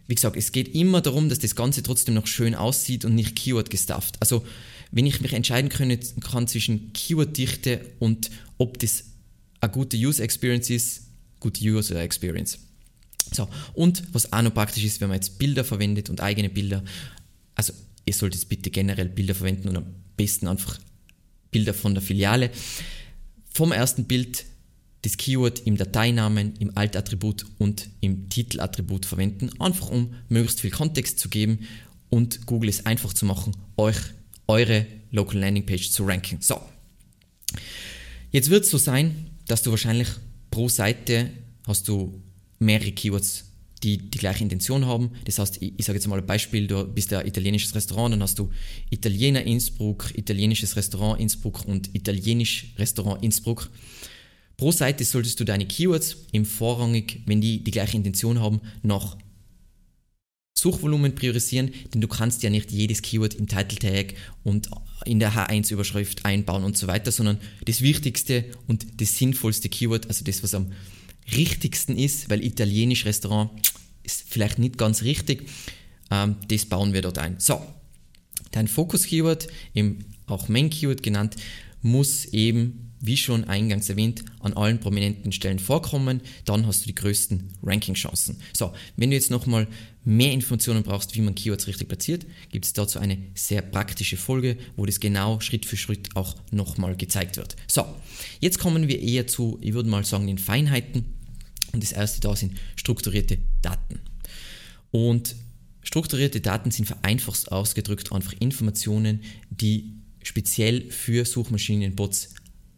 wie 0.10 0.16
gesagt, 0.16 0.36
es 0.36 0.52
geht 0.52 0.74
immer 0.74 1.02
darum, 1.02 1.30
dass 1.30 1.38
das 1.38 1.56
Ganze 1.56 1.84
trotzdem 1.84 2.16
noch 2.16 2.26
schön 2.26 2.56
aussieht 2.56 3.06
und 3.06 3.14
nicht 3.14 3.36
Keyword 3.36 3.70
gestafft. 3.70 4.16
Also, 4.20 4.44
wenn 4.92 5.06
ich 5.06 5.22
mich 5.22 5.34
entscheiden 5.34 5.70
kann 5.70 6.48
zwischen 6.48 6.92
Keyword-Dichte 6.94 7.82
und 8.00 8.32
ob 8.58 8.80
das 8.80 9.04
eine 9.62 9.72
gute 9.72 9.98
User 9.98 10.24
Experience 10.24 10.72
ist, 10.72 11.04
gute 11.40 11.64
User 11.64 12.02
Experience. 12.02 12.58
So, 13.32 13.48
und 13.76 14.02
was 14.12 14.34
auch 14.34 14.42
noch 14.42 14.52
praktisch 14.52 14.84
ist, 14.84 15.00
wenn 15.00 15.10
man 15.10 15.18
jetzt 15.18 15.38
Bilder 15.38 15.64
verwendet 15.64 16.10
und 16.10 16.22
eigene 16.22 16.50
Bilder, 16.50 16.84
also 17.54 17.72
ihr 18.06 18.14
solltet 18.16 18.50
bitte 18.50 18.72
generell 18.72 19.10
Bilder 19.10 19.36
verwenden 19.36 19.70
und 19.70 19.78
am 19.78 19.86
besten 20.18 20.48
einfach 20.48 20.80
Bilder 21.52 21.76
von 21.76 21.94
der 21.94 22.02
Filiale. 22.02 22.50
Vom 23.54 23.72
ersten 23.72 24.06
Bild 24.06 24.46
das 25.02 25.18
Keyword 25.18 25.60
im 25.66 25.78
Dateinamen, 25.78 26.56
im 26.60 26.78
Alt-Attribut 26.78 27.46
und 27.58 27.90
im 28.02 28.30
Titel-Attribut 28.30 29.06
verwenden, 29.06 29.50
einfach 29.60 29.90
um 29.90 30.14
möglichst 30.28 30.62
viel 30.62 30.72
Kontext 30.72 31.20
zu 31.20 31.30
geben 31.30 31.60
und 32.10 32.46
Google 32.46 32.70
es 32.70 32.86
einfach 32.86 33.14
zu 33.14 33.26
machen, 33.26 33.56
euch 33.78 33.98
eure 34.48 34.86
Local 35.12 35.40
Landing 35.40 35.66
Page 35.66 35.92
zu 35.92 36.06
ranken. 36.06 36.38
So, 36.42 36.60
jetzt 38.32 38.50
wird 38.50 38.66
es 38.66 38.72
so 38.72 38.78
sein, 38.78 39.30
dass 39.48 39.62
du 39.62 39.72
wahrscheinlich 39.72 40.10
pro 40.52 40.70
Seite 40.70 41.30
hast 41.66 41.88
du 41.88 42.22
mehrere 42.60 42.92
Keywords, 42.92 43.46
die 43.84 43.98
die 43.98 44.18
gleiche 44.18 44.44
Intention 44.44 44.86
haben. 44.86 45.12
Das 45.26 45.40
heißt, 45.40 45.62
ich, 45.62 45.74
ich 45.78 45.86
sage 45.86 45.98
jetzt 45.98 46.08
mal 46.08 46.20
ein 46.20 46.26
Beispiel, 46.26 46.68
du 46.68 46.84
bist 46.86 47.14
ein 47.14 47.26
italienisches 47.26 47.74
Restaurant, 47.76 48.14
dann 48.14 48.22
hast 48.22 48.38
du 48.38 48.50
Italiener 48.90 49.44
Innsbruck, 49.44 50.12
italienisches 50.16 50.76
Restaurant 50.76 51.20
Innsbruck 51.22 51.66
und 51.66 51.96
italienisch 51.96 52.74
Restaurant 52.78 53.24
Innsbruck. 53.24 53.70
Pro 54.60 54.74
Seite 54.74 55.06
solltest 55.06 55.40
du 55.40 55.46
deine 55.46 55.66
Keywords 55.66 56.18
im 56.34 56.44
vorrangig, 56.44 57.22
wenn 57.26 57.40
die 57.40 57.64
die 57.64 57.72
gleiche 57.72 57.96
Intention 57.96 58.42
haben, 58.42 58.60
nach 58.84 59.16
Suchvolumen 60.54 61.16
priorisieren, 61.16 61.72
denn 61.94 62.02
du 62.02 62.10
kannst 62.10 62.44
ja 62.44 62.50
nicht 62.50 62.70
jedes 62.70 63.02
Keyword 63.02 63.36
im 63.36 63.48
Title 63.48 63.80
Tag 63.80 64.16
und 64.44 64.70
in 65.06 65.20
der 65.22 65.34
H1-Überschrift 65.34 66.26
einbauen 66.26 66.66
und 66.66 66.76
so 66.76 66.88
weiter, 66.88 67.14
sondern 67.14 67.38
das 67.64 67.80
wichtigste 67.80 68.44
und 68.68 69.00
das 69.00 69.18
sinnvollste 69.18 69.70
Keyword, 69.70 70.08
also 70.08 70.26
das, 70.26 70.44
was 70.44 70.54
am 70.54 70.74
richtigsten 71.34 71.98
ist, 71.98 72.30
weil 72.30 72.44
italienisch 72.44 73.06
Restaurant 73.06 73.52
ist 74.04 74.26
vielleicht 74.28 74.60
nicht 74.60 74.78
ganz 74.78 75.04
richtig, 75.04 75.48
ähm, 76.12 76.36
das 76.50 76.66
bauen 76.66 76.92
wir 76.92 77.02
dort 77.02 77.18
ein. 77.18 77.40
So, 77.40 77.62
dein 78.52 78.68
Fokus-Keyword, 78.68 79.48
auch 80.28 80.50
Main-Keyword 80.50 81.02
genannt, 81.02 81.38
muss 81.82 82.26
eben 82.26 82.89
wie 83.02 83.18
schon 83.18 83.46
eingangs 83.46 83.90
erwähnt, 83.90 84.24
an 84.40 84.54
allen 84.54 84.80
prominenten 84.80 85.32
Stellen 85.32 85.60
vorkommen, 85.60 86.22
dann 86.46 86.66
hast 86.66 86.82
du 86.82 86.88
die 86.88 86.96
größten 86.96 87.54
Ranking-Chancen. 87.64 88.38
So, 88.54 88.74
wenn 88.98 89.10
du 89.10 89.16
jetzt 89.16 89.32
nochmal 89.32 89.68
mehr 90.04 90.32
Informationen 90.32 90.84
brauchst, 90.84 91.16
wie 91.16 91.22
man 91.22 91.36
Keywords 91.36 91.68
richtig 91.68 91.88
platziert, 91.88 92.26
gibt 92.52 92.66
es 92.66 92.74
dazu 92.74 93.00
eine 93.00 93.18
sehr 93.36 93.62
praktische 93.62 94.18
Folge, 94.18 94.58
wo 94.76 94.86
das 94.86 95.00
genau 95.00 95.40
Schritt 95.40 95.66
für 95.66 95.78
Schritt 95.78 96.16
auch 96.16 96.36
nochmal 96.52 96.96
gezeigt 96.96 97.38
wird. 97.38 97.56
So, 97.68 97.86
jetzt 98.40 98.60
kommen 98.60 98.88
wir 98.88 99.02
eher 99.02 99.28
zu, 99.28 99.58
ich 99.62 99.74
würde 99.74 99.90
mal 99.90 100.04
sagen, 100.04 100.28
den 100.28 100.38
Feinheiten. 100.38 101.06
Und 101.72 101.84
das 101.84 101.92
erste 101.92 102.20
da 102.20 102.36
sind 102.36 102.54
strukturierte 102.76 103.38
Daten. 103.62 104.00
Und 104.92 105.36
strukturierte 105.84 106.42
Daten 106.42 106.72
sind 106.72 106.86
vereinfacht 106.86 107.52
ausgedrückt 107.52 108.12
einfach 108.12 108.34
Informationen, 108.40 109.22
die 109.50 109.94
speziell 110.24 110.90
für 110.92 111.26
Suchmaschinenbots 111.26 112.30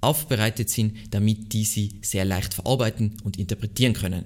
aufbereitet 0.02 0.70
sind, 0.70 0.98
damit 1.12 1.54
die 1.54 1.64
sie 1.64 2.00
sehr 2.02 2.26
leicht 2.26 2.54
verarbeiten 2.54 3.18
und 3.24 3.38
interpretieren 3.38 3.94
können. 3.94 4.26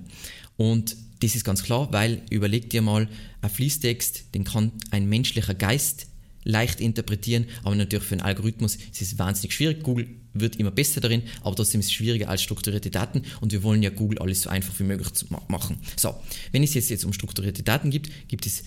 Und 0.58 0.96
das 1.20 1.36
ist 1.36 1.44
ganz 1.44 1.64
klar, 1.64 1.92
weil 1.92 2.22
überleg 2.30 2.70
dir 2.70 2.82
mal, 2.82 3.08
ein 3.42 3.50
Fließtext, 3.50 4.34
den 4.34 4.44
kann 4.44 4.72
ein 4.92 5.08
menschlicher 5.08 5.54
Geist 5.54 6.08
leicht 6.44 6.80
interpretieren, 6.80 7.46
aber 7.64 7.76
natürlich 7.76 8.06
für 8.06 8.14
einen 8.14 8.22
Algorithmus 8.22 8.76
ist 8.76 9.02
es 9.02 9.18
wahnsinnig 9.18 9.54
schwierig. 9.54 9.84
Google 9.84 10.08
wird 10.34 10.58
immer 10.58 10.72
besser 10.72 11.02
darin, 11.02 11.24
aber 11.42 11.56
trotzdem 11.56 11.80
ist 11.80 11.88
es 11.88 11.94
schwieriger 11.94 12.30
als 12.30 12.42
strukturierte 12.44 12.92
Daten 12.92 13.24
und 13.42 13.52
wir 13.52 13.64
wollen 13.64 13.82
ja 13.82 13.90
Google 13.90 14.20
alles 14.20 14.44
so 14.44 14.50
einfach 14.50 14.78
wie 14.80 14.84
möglich 14.84 15.10
machen. 15.48 15.78
So, 15.96 16.14
wenn 16.52 16.62
es 16.64 16.74
jetzt, 16.74 16.90
jetzt 16.90 17.04
um 17.04 17.14
strukturierte 17.14 17.64
Daten 17.64 17.90
gibt, 17.90 18.12
gibt 18.28 18.46
es 18.46 18.64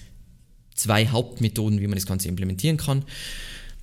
zwei 0.74 1.06
Hauptmethoden, 1.06 1.80
wie 1.80 1.86
man 1.86 1.96
das 1.96 2.06
Ganze 2.06 2.28
implementieren 2.28 2.76
kann. 2.76 3.04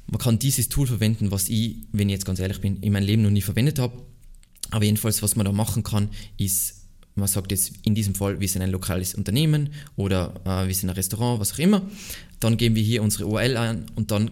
Man 0.08 0.20
kann 0.20 0.40
dieses 0.40 0.70
Tool 0.70 0.88
verwenden, 0.88 1.32
was 1.32 1.50
ich, 1.50 1.78
wenn 1.92 2.10
ich 2.10 2.14
jetzt 2.14 2.26
ganz 2.26 2.40
ehrlich 2.40 2.62
bin, 2.62 2.78
in 2.82 2.94
meinem 2.94 3.06
Leben 3.06 3.24
noch 3.24 3.32
nie 3.32 3.42
verwendet 3.42 3.80
habe. 3.80 4.04
Aber 4.72 4.86
jedenfalls, 4.86 5.22
was 5.24 5.36
man 5.36 5.46
da 5.46 5.52
machen 5.52 5.84
kann, 5.84 6.10
ist, 6.38 6.88
man 7.16 7.28
sagt 7.28 7.52
jetzt 7.52 7.74
in 7.84 7.96
diesem 7.96 8.14
Fall, 8.14 8.40
wir 8.40 8.48
sind 8.48 8.62
ein 8.62 8.72
lokales 8.72 9.16
Unternehmen 9.16 9.70
oder 9.96 10.34
äh, 10.46 10.68
wir 10.68 10.76
sind 10.76 10.90
ein 10.90 10.96
Restaurant, 10.96 11.40
was 11.40 11.54
auch 11.54 11.60
immer. 11.60 11.82
Dann 12.40 12.58
geben 12.58 12.76
wir 12.76 12.84
hier 12.84 13.02
unsere 13.02 13.26
URL 13.28 13.58
ein 13.58 13.86
und 13.96 14.12
dann 14.12 14.32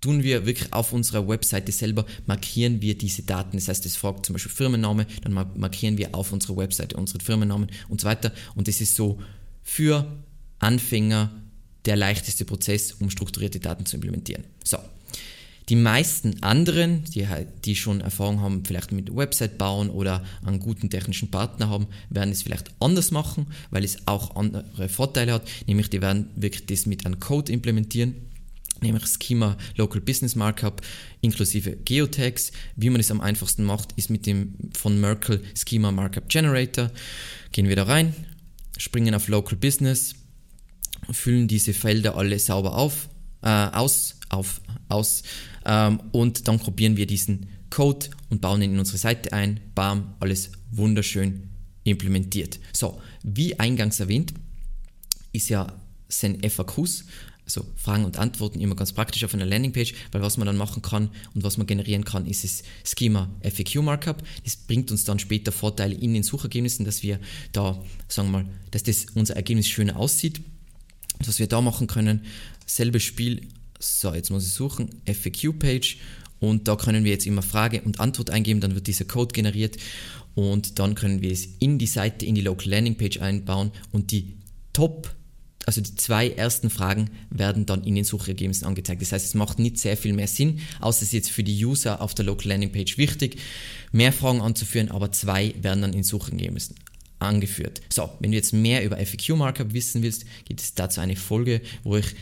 tun 0.00 0.22
wir 0.22 0.46
wirklich 0.46 0.72
auf 0.72 0.92
unserer 0.92 1.28
Webseite 1.28 1.72
selber, 1.72 2.06
markieren 2.26 2.80
wir 2.80 2.96
diese 2.96 3.22
Daten. 3.22 3.56
Das 3.56 3.68
heißt, 3.68 3.84
es 3.86 3.96
fragt 3.96 4.24
zum 4.24 4.32
Beispiel 4.34 4.52
Firmenname, 4.52 5.06
dann 5.22 5.32
markieren 5.32 5.98
wir 5.98 6.14
auf 6.14 6.32
unserer 6.32 6.56
Webseite 6.56 6.96
unseren 6.96 7.20
Firmennamen 7.20 7.70
und 7.88 8.00
so 8.00 8.06
weiter. 8.06 8.32
Und 8.54 8.68
das 8.68 8.80
ist 8.80 8.96
so 8.96 9.20
für 9.62 10.06
Anfänger 10.58 11.30
der 11.86 11.96
leichteste 11.96 12.44
Prozess, 12.44 12.92
um 12.92 13.10
strukturierte 13.10 13.60
Daten 13.60 13.86
zu 13.86 13.96
implementieren. 13.96 14.44
So. 14.64 14.78
Die 15.70 15.76
meisten 15.76 16.42
anderen, 16.42 17.04
die, 17.04 17.28
halt, 17.28 17.64
die 17.64 17.76
schon 17.76 18.00
Erfahrung 18.00 18.40
haben, 18.40 18.64
vielleicht 18.64 18.90
mit 18.90 19.14
Website 19.14 19.56
bauen 19.56 19.88
oder 19.88 20.24
einen 20.44 20.58
guten 20.58 20.90
technischen 20.90 21.30
Partner 21.30 21.68
haben, 21.68 21.86
werden 22.08 22.32
es 22.32 22.42
vielleicht 22.42 22.72
anders 22.80 23.12
machen, 23.12 23.46
weil 23.70 23.84
es 23.84 23.98
auch 24.06 24.34
andere 24.34 24.88
Vorteile 24.88 25.32
hat. 25.32 25.48
Nämlich, 25.68 25.88
die 25.88 26.02
werden 26.02 26.28
wirklich 26.34 26.66
das 26.66 26.86
mit 26.86 27.06
einem 27.06 27.20
Code 27.20 27.52
implementieren, 27.52 28.16
nämlich 28.82 29.04
Schema 29.06 29.56
Local 29.76 30.00
Business 30.00 30.34
Markup 30.34 30.82
inklusive 31.20 31.76
Geotags. 31.84 32.50
Wie 32.74 32.90
man 32.90 33.00
es 33.00 33.12
am 33.12 33.20
einfachsten 33.20 33.62
macht, 33.62 33.92
ist 33.92 34.10
mit 34.10 34.26
dem 34.26 34.54
von 34.76 35.00
Merkle 35.00 35.40
Schema 35.54 35.92
Markup 35.92 36.28
Generator. 36.28 36.90
Gehen 37.52 37.68
wir 37.68 37.76
da 37.76 37.84
rein, 37.84 38.12
springen 38.76 39.14
auf 39.14 39.28
Local 39.28 39.56
Business, 39.56 40.16
füllen 41.10 41.48
diese 41.48 41.72
Felder 41.72 42.16
alle 42.16 42.38
sauber 42.38 42.76
auf, 42.76 43.08
äh, 43.42 43.48
aus, 43.48 44.16
auf, 44.28 44.60
aus 44.88 45.22
ähm, 45.64 46.00
und 46.12 46.48
dann 46.48 46.60
kopieren 46.60 46.96
wir 46.96 47.06
diesen 47.06 47.48
Code 47.70 48.06
und 48.28 48.40
bauen 48.40 48.62
ihn 48.62 48.72
in 48.72 48.78
unsere 48.78 48.98
Seite 48.98 49.32
ein. 49.32 49.60
Bam, 49.74 50.14
alles 50.20 50.50
wunderschön 50.70 51.50
implementiert. 51.84 52.58
So, 52.72 53.00
wie 53.22 53.58
eingangs 53.58 54.00
erwähnt, 54.00 54.34
ist 55.32 55.48
ja 55.48 55.72
sind 56.08 56.44
FAQs, 56.44 57.04
also 57.44 57.66
Fragen 57.76 58.04
und 58.04 58.18
Antworten 58.18 58.60
immer 58.60 58.76
ganz 58.76 58.92
praktisch 58.92 59.24
auf 59.24 59.34
einer 59.34 59.46
Landingpage, 59.46 59.94
weil 60.12 60.22
was 60.22 60.36
man 60.36 60.46
dann 60.46 60.56
machen 60.56 60.82
kann 60.82 61.10
und 61.34 61.42
was 61.42 61.56
man 61.56 61.66
generieren 61.66 62.04
kann, 62.04 62.26
ist 62.26 62.44
das 62.44 62.62
Schema 62.84 63.28
FAQ 63.42 63.82
Markup. 63.82 64.22
Das 64.44 64.56
bringt 64.56 64.90
uns 64.90 65.04
dann 65.04 65.18
später 65.18 65.52
Vorteile 65.52 65.94
in 65.94 66.14
den 66.14 66.22
Suchergebnissen, 66.22 66.84
dass 66.84 67.02
wir 67.02 67.18
da, 67.52 67.82
sagen 68.08 68.30
wir 68.30 68.42
mal, 68.42 68.46
dass 68.70 68.82
das 68.82 69.06
unser 69.14 69.36
Ergebnis 69.36 69.68
schöner 69.68 69.96
aussieht. 69.96 70.40
Was 71.28 71.38
wir 71.38 71.46
da 71.46 71.60
machen 71.60 71.86
können, 71.86 72.24
selbes 72.66 73.02
Spiel, 73.02 73.48
so 73.78 74.14
jetzt 74.14 74.30
muss 74.30 74.46
ich 74.46 74.52
suchen, 74.52 74.90
FAQ 75.06 75.58
Page. 75.58 75.98
Und 76.38 76.68
da 76.68 76.76
können 76.76 77.04
wir 77.04 77.10
jetzt 77.10 77.26
immer 77.26 77.42
Frage 77.42 77.82
und 77.82 78.00
Antwort 78.00 78.30
eingeben, 78.30 78.60
dann 78.60 78.74
wird 78.74 78.86
dieser 78.86 79.04
Code 79.04 79.32
generiert. 79.32 79.76
Und 80.34 80.78
dann 80.78 80.94
können 80.94 81.20
wir 81.20 81.32
es 81.32 81.46
in 81.58 81.78
die 81.78 81.86
Seite, 81.86 82.24
in 82.24 82.34
die 82.34 82.40
Local 82.40 82.70
Landing 82.70 82.96
Page 82.96 83.20
einbauen. 83.20 83.72
Und 83.92 84.10
die 84.10 84.36
Top 84.72 85.14
also 85.66 85.82
die 85.82 85.94
zwei 85.94 86.30
ersten 86.30 86.70
Fragen 86.70 87.10
werden 87.30 87.66
dann 87.66 87.84
in 87.84 87.94
den 87.94 88.04
Suchergebnissen 88.04 88.66
angezeigt. 88.66 89.02
Das 89.02 89.12
heißt, 89.12 89.26
es 89.26 89.34
macht 89.34 89.58
nicht 89.58 89.78
sehr 89.78 89.96
viel 89.96 90.12
mehr 90.12 90.26
Sinn, 90.26 90.60
außer 90.80 91.02
es 91.02 91.08
ist 91.08 91.12
jetzt 91.12 91.30
für 91.30 91.44
die 91.44 91.64
User 91.64 92.00
auf 92.00 92.14
der 92.14 92.24
Local 92.24 92.48
Landing 92.48 92.72
Page 92.72 92.98
wichtig, 92.98 93.38
mehr 93.92 94.12
Fragen 94.12 94.40
anzuführen, 94.40 94.90
aber 94.90 95.12
zwei 95.12 95.54
werden 95.60 95.82
dann 95.82 95.92
in 95.92 96.02
Suchergebnissen 96.02 96.76
angeführt. 97.20 97.80
So, 97.92 98.10
wenn 98.20 98.32
du 98.32 98.36
jetzt 98.36 98.52
mehr 98.52 98.84
über 98.84 98.96
FAQ 98.96 99.36
Markup 99.36 99.72
wissen 99.72 100.02
willst, 100.02 100.24
gibt 100.44 100.60
es 100.60 100.74
dazu 100.74 101.00
eine 101.00 101.16
Folge, 101.16 101.60
wo 101.82 101.96
ich 101.96 102.14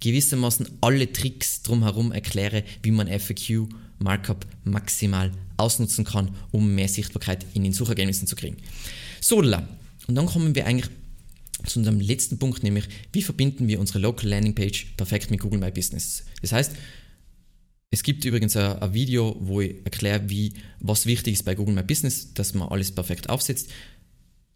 gewissermaßen 0.00 0.66
alle 0.80 1.12
Tricks 1.12 1.62
drumherum 1.62 2.12
erkläre, 2.12 2.64
wie 2.82 2.90
man 2.90 3.08
FAQ 3.08 3.68
Markup 3.98 4.46
maximal 4.64 5.32
ausnutzen 5.56 6.04
kann, 6.04 6.34
um 6.50 6.74
mehr 6.74 6.88
Sichtbarkeit 6.88 7.46
in 7.54 7.64
den 7.64 7.72
Suchergebnissen 7.72 8.26
zu 8.26 8.36
kriegen. 8.36 8.58
So, 9.20 9.38
und 9.38 10.14
dann 10.14 10.26
kommen 10.26 10.54
wir 10.54 10.66
eigentlich 10.66 10.90
zu 11.64 11.78
unserem 11.78 12.00
letzten 12.00 12.38
Punkt, 12.38 12.62
nämlich 12.62 12.84
wie 13.12 13.22
verbinden 13.22 13.66
wir 13.68 13.80
unsere 13.80 13.98
Local 13.98 14.28
Landing 14.28 14.54
Page 14.54 14.86
perfekt 14.96 15.30
mit 15.30 15.40
Google 15.40 15.58
My 15.58 15.70
Business. 15.70 16.24
Das 16.42 16.52
heißt, 16.52 16.72
es 17.90 18.02
gibt 18.02 18.24
übrigens 18.24 18.56
ein 18.56 18.92
Video, 18.92 19.36
wo 19.40 19.60
ich 19.60 19.76
erkläre, 19.84 20.28
wie, 20.28 20.52
was 20.80 21.06
wichtig 21.06 21.34
ist 21.34 21.44
bei 21.44 21.54
Google 21.54 21.74
My 21.74 21.82
Business, 21.82 22.34
dass 22.34 22.52
man 22.52 22.68
alles 22.68 22.92
perfekt 22.92 23.30
aufsetzt. 23.30 23.70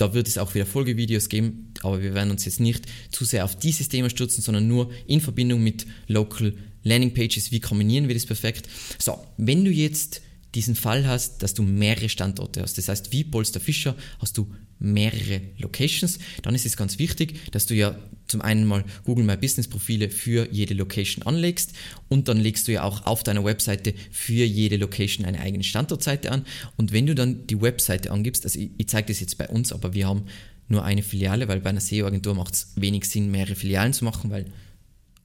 Da 0.00 0.14
wird 0.14 0.28
es 0.28 0.38
auch 0.38 0.54
wieder 0.54 0.64
Folgevideos 0.64 1.28
geben, 1.28 1.74
aber 1.82 2.00
wir 2.00 2.14
werden 2.14 2.30
uns 2.30 2.46
jetzt 2.46 2.58
nicht 2.58 2.86
zu 3.10 3.26
sehr 3.26 3.44
auf 3.44 3.56
dieses 3.56 3.90
Thema 3.90 4.08
stürzen, 4.08 4.42
sondern 4.42 4.66
nur 4.66 4.90
in 5.06 5.20
Verbindung 5.20 5.62
mit 5.62 5.86
Local 6.06 6.54
Landing 6.84 7.12
Pages, 7.12 7.52
wie 7.52 7.60
kombinieren 7.60 8.08
wir 8.08 8.14
das 8.14 8.24
perfekt. 8.24 8.66
So, 8.98 9.22
wenn 9.36 9.62
du 9.62 9.70
jetzt 9.70 10.22
diesen 10.54 10.74
Fall 10.74 11.06
hast, 11.06 11.42
dass 11.42 11.52
du 11.52 11.62
mehrere 11.62 12.08
Standorte 12.08 12.62
hast. 12.62 12.78
Das 12.78 12.88
heißt, 12.88 13.12
wie 13.12 13.24
Polster 13.24 13.60
Fischer 13.60 13.94
hast 14.20 14.38
du 14.38 14.50
mehrere 14.80 15.42
Locations. 15.58 16.18
Dann 16.42 16.54
ist 16.54 16.66
es 16.66 16.76
ganz 16.76 16.98
wichtig, 16.98 17.50
dass 17.52 17.66
du 17.66 17.74
ja 17.74 17.96
zum 18.26 18.40
einen 18.40 18.64
mal 18.64 18.84
Google 19.04 19.24
My 19.24 19.36
Business 19.36 19.68
Profile 19.68 20.08
für 20.08 20.48
jede 20.50 20.74
Location 20.74 21.26
anlegst 21.26 21.72
und 22.08 22.28
dann 22.28 22.38
legst 22.38 22.66
du 22.66 22.72
ja 22.72 22.82
auch 22.82 23.06
auf 23.06 23.22
deiner 23.22 23.44
Webseite 23.44 23.94
für 24.10 24.44
jede 24.44 24.76
Location 24.76 25.26
eine 25.26 25.40
eigene 25.40 25.64
Standortseite 25.64 26.32
an. 26.32 26.44
Und 26.76 26.92
wenn 26.92 27.06
du 27.06 27.14
dann 27.14 27.46
die 27.46 27.60
Webseite 27.60 28.10
angibst, 28.10 28.44
also 28.44 28.58
ich, 28.58 28.70
ich 28.78 28.88
zeige 28.88 29.08
das 29.08 29.20
jetzt 29.20 29.36
bei 29.36 29.48
uns, 29.48 29.72
aber 29.72 29.94
wir 29.94 30.06
haben 30.06 30.22
nur 30.68 30.84
eine 30.84 31.02
Filiale, 31.02 31.48
weil 31.48 31.60
bei 31.60 31.70
einer 31.70 31.80
SEO-Agentur 31.80 32.34
macht 32.34 32.54
es 32.54 32.72
wenig 32.76 33.04
Sinn, 33.04 33.30
mehrere 33.30 33.56
Filialen 33.56 33.92
zu 33.92 34.04
machen, 34.04 34.30
weil 34.30 34.46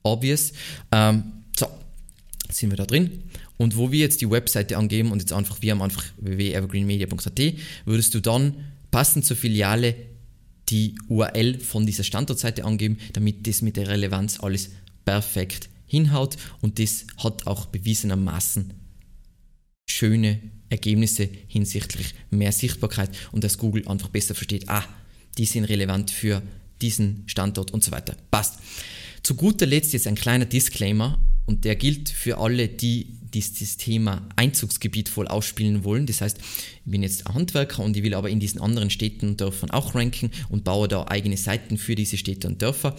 obvious. 0.02 0.52
Ähm, 0.92 1.22
so, 1.56 1.68
sind 2.50 2.70
wir 2.70 2.76
da 2.76 2.84
drin. 2.84 3.22
Und 3.56 3.76
wo 3.76 3.90
wir 3.90 4.00
jetzt 4.00 4.20
die 4.20 4.30
Webseite 4.30 4.76
angeben 4.76 5.12
und 5.12 5.20
jetzt 5.20 5.32
einfach, 5.32 5.62
wir 5.62 5.72
haben 5.72 5.82
einfach 5.82 6.04
www.evergreenmedia.at, 6.18 7.54
würdest 7.84 8.14
du 8.14 8.20
dann 8.20 8.54
passend 8.90 9.24
zur 9.24 9.36
Filiale 9.36 9.94
die 10.68 10.96
URL 11.08 11.60
von 11.60 11.86
dieser 11.86 12.04
Standortseite 12.04 12.64
angeben, 12.64 12.98
damit 13.12 13.46
das 13.46 13.62
mit 13.62 13.76
der 13.76 13.88
Relevanz 13.88 14.40
alles 14.40 14.70
perfekt 15.04 15.68
hinhaut 15.86 16.36
und 16.60 16.78
das 16.78 17.06
hat 17.18 17.46
auch 17.46 17.66
bewiesenermaßen 17.66 18.74
schöne 19.88 20.40
Ergebnisse 20.68 21.28
hinsichtlich 21.46 22.14
mehr 22.30 22.52
Sichtbarkeit 22.52 23.10
und 23.30 23.44
dass 23.44 23.58
Google 23.58 23.86
einfach 23.86 24.08
besser 24.08 24.34
versteht, 24.34 24.68
ah, 24.68 24.84
die 25.38 25.44
sind 25.44 25.64
relevant 25.64 26.10
für 26.10 26.42
diesen 26.82 27.22
Standort 27.26 27.70
und 27.70 27.84
so 27.84 27.92
weiter. 27.92 28.16
Passt. 28.30 28.58
Zu 29.22 29.34
guter 29.34 29.66
Letzt 29.66 29.92
jetzt 29.92 30.06
ein 30.06 30.14
kleiner 30.16 30.44
Disclaimer 30.44 31.18
und 31.46 31.64
der 31.64 31.76
gilt 31.76 32.08
für 32.08 32.38
alle, 32.38 32.68
die 32.68 33.06
dieses 33.36 33.76
Thema 33.76 34.28
Einzugsgebiet 34.36 35.08
voll 35.08 35.28
ausspielen 35.28 35.84
wollen. 35.84 36.06
Das 36.06 36.20
heißt, 36.20 36.38
ich 36.38 36.90
bin 36.90 37.02
jetzt 37.02 37.26
ein 37.26 37.34
Handwerker 37.34 37.82
und 37.82 37.96
ich 37.96 38.02
will 38.02 38.14
aber 38.14 38.30
in 38.30 38.40
diesen 38.40 38.60
anderen 38.60 38.90
Städten 38.90 39.28
und 39.28 39.40
Dörfern 39.40 39.70
auch 39.70 39.94
ranken 39.94 40.30
und 40.48 40.64
baue 40.64 40.88
da 40.88 41.06
eigene 41.08 41.36
Seiten 41.36 41.78
für 41.78 41.94
diese 41.94 42.16
Städte 42.16 42.48
und 42.48 42.62
Dörfer. 42.62 42.96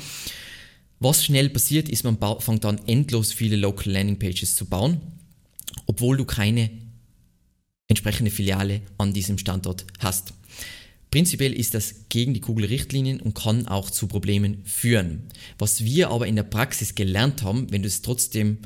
Was 0.99 1.23
schnell 1.23 1.49
passiert, 1.49 1.89
ist, 1.89 2.03
man 2.03 2.17
fängt 2.39 2.65
an 2.65 2.79
endlos 2.87 3.31
viele 3.31 3.55
Local 3.55 3.91
Landing 3.91 4.19
Pages 4.19 4.55
zu 4.55 4.65
bauen, 4.65 4.99
obwohl 5.85 6.17
du 6.17 6.25
keine 6.25 6.69
entsprechende 7.87 8.31
Filiale 8.31 8.81
an 8.97 9.13
diesem 9.13 9.37
Standort 9.37 9.85
hast. 9.99 10.33
Prinzipiell 11.11 11.53
ist 11.53 11.73
das 11.73 12.09
gegen 12.09 12.33
die 12.33 12.41
Google-Richtlinien 12.41 13.21
und 13.21 13.33
kann 13.33 13.67
auch 13.67 13.89
zu 13.89 14.07
Problemen 14.07 14.61
führen. 14.65 15.23
Was 15.57 15.83
wir 15.83 16.09
aber 16.09 16.27
in 16.27 16.35
der 16.35 16.43
Praxis 16.43 16.95
gelernt 16.95 17.43
haben, 17.43 17.71
wenn 17.71 17.81
du 17.81 17.87
es 17.87 18.01
trotzdem 18.01 18.57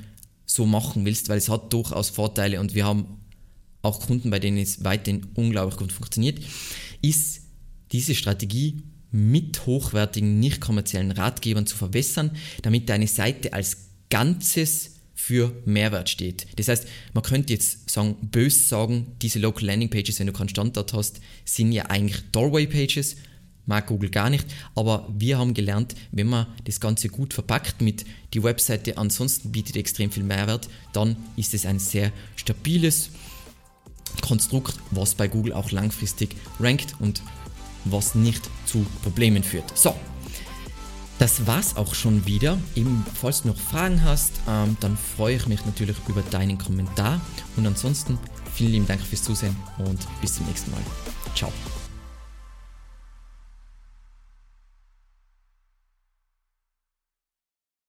so 0.51 0.65
machen 0.65 1.05
willst, 1.05 1.29
weil 1.29 1.37
es 1.37 1.47
hat 1.47 1.71
durchaus 1.71 2.09
Vorteile 2.09 2.59
und 2.59 2.75
wir 2.75 2.85
haben 2.85 3.05
auch 3.81 4.05
Kunden, 4.05 4.29
bei 4.29 4.39
denen 4.39 4.57
es 4.57 4.83
weiterhin 4.83 5.27
unglaublich 5.33 5.77
gut 5.77 5.93
funktioniert, 5.93 6.39
ist 7.01 7.41
diese 7.93 8.15
Strategie 8.15 8.83
mit 9.11 9.65
hochwertigen, 9.65 10.39
nicht 10.39 10.59
kommerziellen 10.59 11.11
Ratgebern 11.11 11.67
zu 11.67 11.77
verbessern, 11.77 12.31
damit 12.63 12.89
deine 12.89 13.07
Seite 13.07 13.53
als 13.53 13.77
Ganzes 14.09 14.97
für 15.15 15.53
Mehrwert 15.65 16.09
steht. 16.09 16.47
Das 16.57 16.67
heißt, 16.67 16.85
man 17.13 17.23
könnte 17.23 17.53
jetzt 17.53 17.89
sagen, 17.89 18.17
bös 18.21 18.67
sagen, 18.67 19.07
diese 19.21 19.39
Local 19.39 19.65
Landing 19.65 19.89
Pages, 19.89 20.19
wenn 20.19 20.27
du 20.27 20.33
keinen 20.33 20.49
Standort 20.49 20.93
hast, 20.93 21.21
sind 21.45 21.71
ja 21.71 21.85
eigentlich 21.85 22.21
Doorway 22.31 22.67
Pages, 22.67 23.15
mag 23.65 23.88
Google 23.88 24.10
gar 24.10 24.30
nicht, 24.30 24.45
aber 24.76 25.08
wir 25.15 25.38
haben 25.38 25.54
gelernt, 25.54 25.95
wenn 26.12 26.28
man 26.28 26.47
das 26.65 26.80
Ganze 26.80 27.10
gut 27.10 27.34
verpackt 27.34 27.82
mit 27.82 28.06
die 28.34 28.43
Webseite 28.43 28.97
ansonsten 28.97 29.52
bietet 29.52 29.78
extrem 29.78 30.12
viel 30.12 30.24
Mehrwert, 30.24 30.69
dann 30.93 31.15
ist 31.36 31.54
es 31.54 31.65
ein 31.65 31.80
sehr 31.80 32.12
stabiles 32.36 33.10
Konstrukt, 34.21 34.76
was 34.91 35.15
bei 35.15 35.28
Google 35.28 35.54
auch 35.54 35.71
langfristig 35.71 36.36
rankt 36.60 36.95
und 37.00 37.21
was 37.86 38.15
nicht 38.15 38.50
zu 38.65 38.86
Problemen 39.04 39.43
führt. 39.43 39.78
So, 39.78 39.95
das 41.21 41.45
war's 41.45 41.78
auch 41.78 41.93
schon 41.93 42.26
wieder. 42.26 42.58
Eben, 42.76 43.06
falls 43.13 43.43
du 43.43 43.50
noch 43.50 43.58
Fragen 43.58 44.04
hast, 44.04 44.32
ähm, 44.50 44.76
dann 44.80 44.97
freue 44.97 45.36
ich 45.36 45.47
mich 45.47 45.65
natürlich 45.65 45.97
über 46.08 46.24
deinen 46.24 46.58
Kommentar. 46.58 47.21
Und 47.56 47.67
ansonsten 47.67 48.17
vielen 48.54 48.71
lieben 48.71 48.88
Dank 48.88 49.02
fürs 49.02 49.24
Zusehen 49.24 49.56
und 49.78 50.00
bis 50.19 50.36
zum 50.36 50.47
nächsten 50.47 50.71
Mal. 50.71 50.82
Ciao. 51.36 51.52